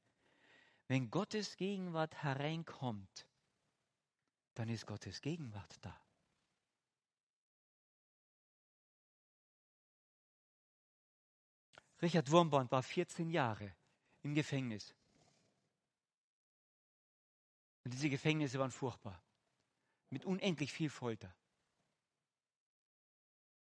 Wenn 0.88 1.10
Gottes 1.10 1.56
Gegenwart 1.56 2.16
hereinkommt, 2.22 3.28
dann 4.56 4.70
ist 4.70 4.86
Gottes 4.86 5.22
Gegenwart 5.22 5.78
da. 5.82 6.00
Richard 12.02 12.30
Wurmborn 12.30 12.70
war 12.70 12.84
14 12.84 13.30
Jahre 13.30 13.74
im 14.24 14.34
Gefängnis. 14.34 14.94
Und 17.86 17.94
diese 17.94 18.10
Gefängnisse 18.10 18.60
waren 18.60 18.72
furchtbar, 18.72 19.22
mit 20.10 20.26
unendlich 20.26 20.72
viel 20.72 20.90
Folter. 20.90 21.34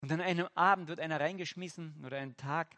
Und 0.00 0.12
an 0.12 0.20
einem 0.20 0.48
Abend 0.54 0.88
wird 0.88 1.00
einer 1.00 1.18
reingeschmissen 1.18 2.04
oder 2.04 2.18
ein 2.18 2.36
Tag 2.36 2.76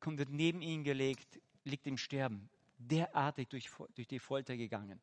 kommt, 0.00 0.18
wird 0.18 0.30
neben 0.30 0.62
ihn 0.62 0.84
gelegt, 0.84 1.40
liegt 1.64 1.86
im 1.86 1.98
Sterben, 1.98 2.48
derartig 2.78 3.48
durch, 3.48 3.70
durch 3.94 4.08
die 4.08 4.18
Folter 4.18 4.56
gegangen. 4.56 5.00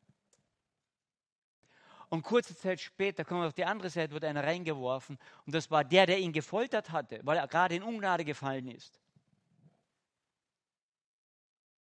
Und 2.10 2.24
kurze 2.24 2.56
Zeit 2.56 2.80
später 2.80 3.24
kommt 3.24 3.46
auf 3.46 3.54
die 3.54 3.64
andere 3.64 3.88
Seite, 3.88 4.12
wird 4.12 4.24
einer 4.24 4.42
reingeworfen. 4.42 5.16
Und 5.46 5.54
das 5.54 5.70
war 5.70 5.84
der, 5.84 6.06
der 6.06 6.18
ihn 6.18 6.32
gefoltert 6.32 6.90
hatte, 6.90 7.20
weil 7.22 7.38
er 7.38 7.46
gerade 7.46 7.76
in 7.76 7.84
Ungnade 7.84 8.24
gefallen 8.24 8.66
ist. 8.66 9.00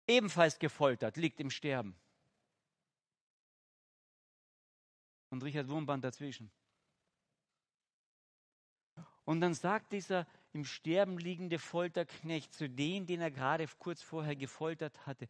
Ebenfalls 0.06 0.58
gefoltert, 0.58 1.16
liegt 1.16 1.40
im 1.40 1.50
Sterben. 1.50 1.96
Und 5.30 5.42
Richard 5.42 5.68
Wurmband 5.68 6.04
dazwischen. 6.04 6.48
Und 9.24 9.40
dann 9.40 9.54
sagt 9.54 9.92
dieser 9.92 10.28
im 10.52 10.64
Sterben 10.64 11.18
liegende 11.18 11.58
Folterknecht 11.58 12.54
zu 12.54 12.68
dem, 12.68 13.06
den 13.06 13.20
er 13.20 13.32
gerade 13.32 13.66
kurz 13.80 14.00
vorher 14.00 14.36
gefoltert 14.36 15.06
hatte, 15.06 15.28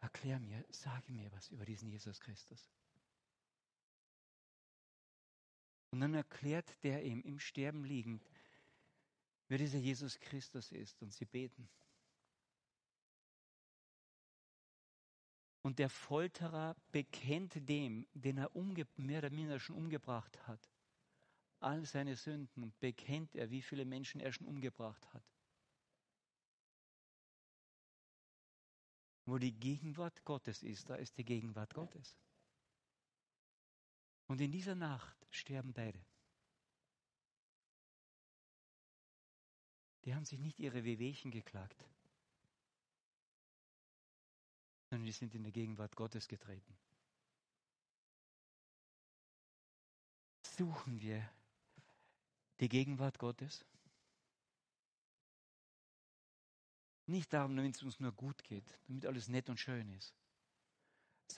erklär 0.00 0.40
mir, 0.40 0.64
sage 0.70 1.12
mir 1.12 1.30
was 1.32 1.48
über 1.50 1.64
diesen 1.64 1.88
Jesus 1.88 2.18
Christus. 2.18 2.68
Und 5.90 6.00
dann 6.00 6.14
erklärt 6.14 6.82
der 6.84 7.04
ihm 7.04 7.20
im 7.22 7.38
Sterben 7.38 7.84
liegend, 7.84 8.24
wer 9.48 9.58
dieser 9.58 9.78
Jesus 9.78 10.18
Christus 10.20 10.70
ist. 10.70 11.02
Und 11.02 11.12
sie 11.12 11.24
beten. 11.24 11.68
Und 15.62 15.78
der 15.78 15.90
Folterer 15.90 16.74
bekennt 16.90 17.68
dem, 17.68 18.06
den 18.14 18.38
er 18.38 18.50
mehr 18.96 19.18
oder 19.18 19.30
minder 19.30 19.58
schon 19.58 19.76
umgebracht 19.76 20.46
hat, 20.46 20.70
all 21.58 21.84
seine 21.84 22.16
Sünden 22.16 22.62
und 22.62 22.80
bekennt 22.80 23.34
er, 23.34 23.50
wie 23.50 23.60
viele 23.60 23.84
Menschen 23.84 24.20
er 24.20 24.32
schon 24.32 24.46
umgebracht 24.46 25.06
hat. 25.12 25.24
Wo 29.26 29.36
die 29.36 29.52
Gegenwart 29.52 30.24
Gottes 30.24 30.62
ist, 30.62 30.88
da 30.88 30.94
ist 30.94 31.18
die 31.18 31.24
Gegenwart 31.24 31.74
Gottes. 31.74 32.16
Und 34.28 34.40
in 34.40 34.50
dieser 34.50 34.74
Nacht 34.74 35.19
sterben 35.30 35.72
beide. 35.72 36.04
Die 40.04 40.14
haben 40.14 40.24
sich 40.24 40.38
nicht 40.38 40.58
ihre 40.58 40.84
Wehwehchen 40.84 41.30
geklagt, 41.30 41.84
sondern 44.88 45.06
die 45.06 45.12
sind 45.12 45.34
in 45.34 45.42
der 45.42 45.52
Gegenwart 45.52 45.94
Gottes 45.94 46.26
getreten. 46.26 46.76
Suchen 50.42 51.00
wir 51.00 51.30
die 52.60 52.68
Gegenwart 52.68 53.18
Gottes? 53.18 53.64
Nicht 57.06 57.32
darum, 57.32 57.56
damit 57.56 57.76
es 57.76 57.82
uns 57.82 57.98
nur 57.98 58.12
gut 58.12 58.42
geht, 58.44 58.78
damit 58.86 59.06
alles 59.06 59.28
nett 59.28 59.48
und 59.48 59.58
schön 59.58 59.90
ist, 59.90 60.19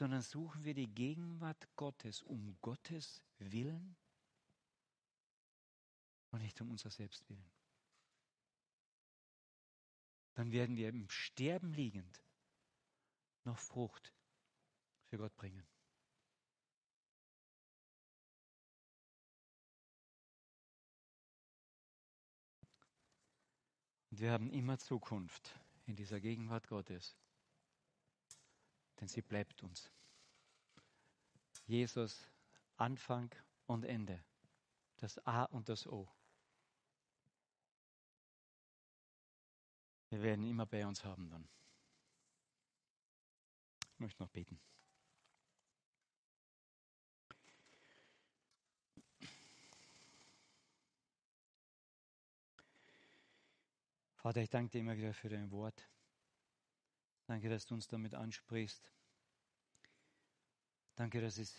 sondern 0.02 0.22
suchen 0.22 0.64
wir 0.64 0.74
die 0.74 0.92
Gegenwart 0.92 1.68
Gottes 1.76 2.24
um 2.24 2.58
Gottes 2.60 3.22
Willen 3.38 3.94
und 6.32 6.42
nicht 6.42 6.60
um 6.60 6.72
unser 6.72 6.90
Selbstwillen. 6.90 7.52
Dann 10.34 10.50
werden 10.50 10.74
wir 10.74 10.88
im 10.88 11.08
Sterben 11.08 11.72
liegend 11.72 12.20
noch 13.44 13.60
Frucht 13.60 14.12
für 15.04 15.18
Gott 15.18 15.36
bringen. 15.36 15.64
Und 24.10 24.18
wir 24.18 24.32
haben 24.32 24.50
immer 24.50 24.78
Zukunft 24.78 25.56
in 25.86 25.94
dieser 25.94 26.18
Gegenwart 26.18 26.66
Gottes 26.66 27.21
denn 29.02 29.08
sie 29.08 29.20
bleibt 29.20 29.64
uns. 29.64 29.90
Jesus, 31.66 32.30
Anfang 32.76 33.34
und 33.66 33.84
Ende, 33.84 34.24
das 34.98 35.18
A 35.26 35.42
und 35.42 35.68
das 35.68 35.88
O. 35.88 36.08
Wir 40.10 40.22
werden 40.22 40.44
immer 40.44 40.66
bei 40.66 40.86
uns 40.86 41.04
haben 41.04 41.28
dann. 41.28 41.48
Ich 43.94 43.98
möchte 43.98 44.22
noch 44.22 44.30
beten. 44.30 44.60
Vater, 54.14 54.42
ich 54.42 54.50
danke 54.50 54.70
dir 54.70 54.78
immer 54.78 54.96
wieder 54.96 55.12
für 55.12 55.28
dein 55.28 55.50
Wort. 55.50 55.88
Danke, 57.32 57.48
dass 57.48 57.64
du 57.64 57.72
uns 57.72 57.88
damit 57.88 58.12
ansprichst. 58.12 58.92
Danke, 60.96 61.22
dass 61.22 61.38
es 61.38 61.56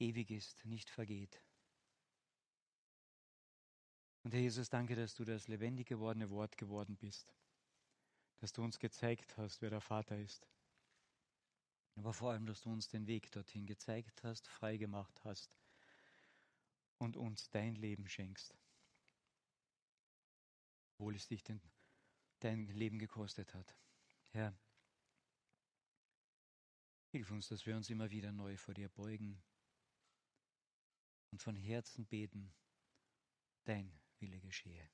ewig 0.00 0.32
ist, 0.32 0.64
nicht 0.64 0.90
vergeht. 0.90 1.40
Und 4.24 4.34
Herr 4.34 4.40
Jesus, 4.40 4.68
danke, 4.70 4.96
dass 4.96 5.14
du 5.14 5.24
das 5.24 5.46
lebendig 5.46 5.86
gewordene 5.86 6.28
Wort 6.28 6.58
geworden 6.58 6.96
bist, 6.96 7.32
dass 8.38 8.52
du 8.52 8.64
uns 8.64 8.80
gezeigt 8.80 9.36
hast, 9.36 9.62
wer 9.62 9.70
der 9.70 9.80
Vater 9.80 10.18
ist. 10.18 10.44
Aber 11.94 12.12
vor 12.12 12.32
allem, 12.32 12.44
dass 12.44 12.62
du 12.62 12.72
uns 12.72 12.88
den 12.88 13.06
Weg 13.06 13.30
dorthin 13.30 13.66
gezeigt 13.66 14.24
hast, 14.24 14.48
freigemacht 14.48 15.22
hast 15.22 15.56
und 16.98 17.16
uns 17.16 17.48
dein 17.48 17.76
Leben 17.76 18.08
schenkst. 18.08 18.58
Obwohl 20.94 21.14
es 21.14 21.28
dich 21.28 21.44
denn, 21.44 21.60
dein 22.40 22.66
Leben 22.66 22.98
gekostet 22.98 23.54
hat. 23.54 23.76
Herr, 24.32 24.52
hilf 27.14 27.30
uns, 27.30 27.46
dass 27.46 27.64
wir 27.64 27.76
uns 27.76 27.88
immer 27.90 28.10
wieder 28.10 28.32
neu 28.32 28.56
vor 28.56 28.74
dir 28.74 28.88
beugen 28.88 29.40
und 31.30 31.40
von 31.40 31.54
Herzen 31.54 32.06
beten, 32.06 32.52
dein 33.62 33.96
Wille 34.18 34.40
geschehe. 34.40 34.90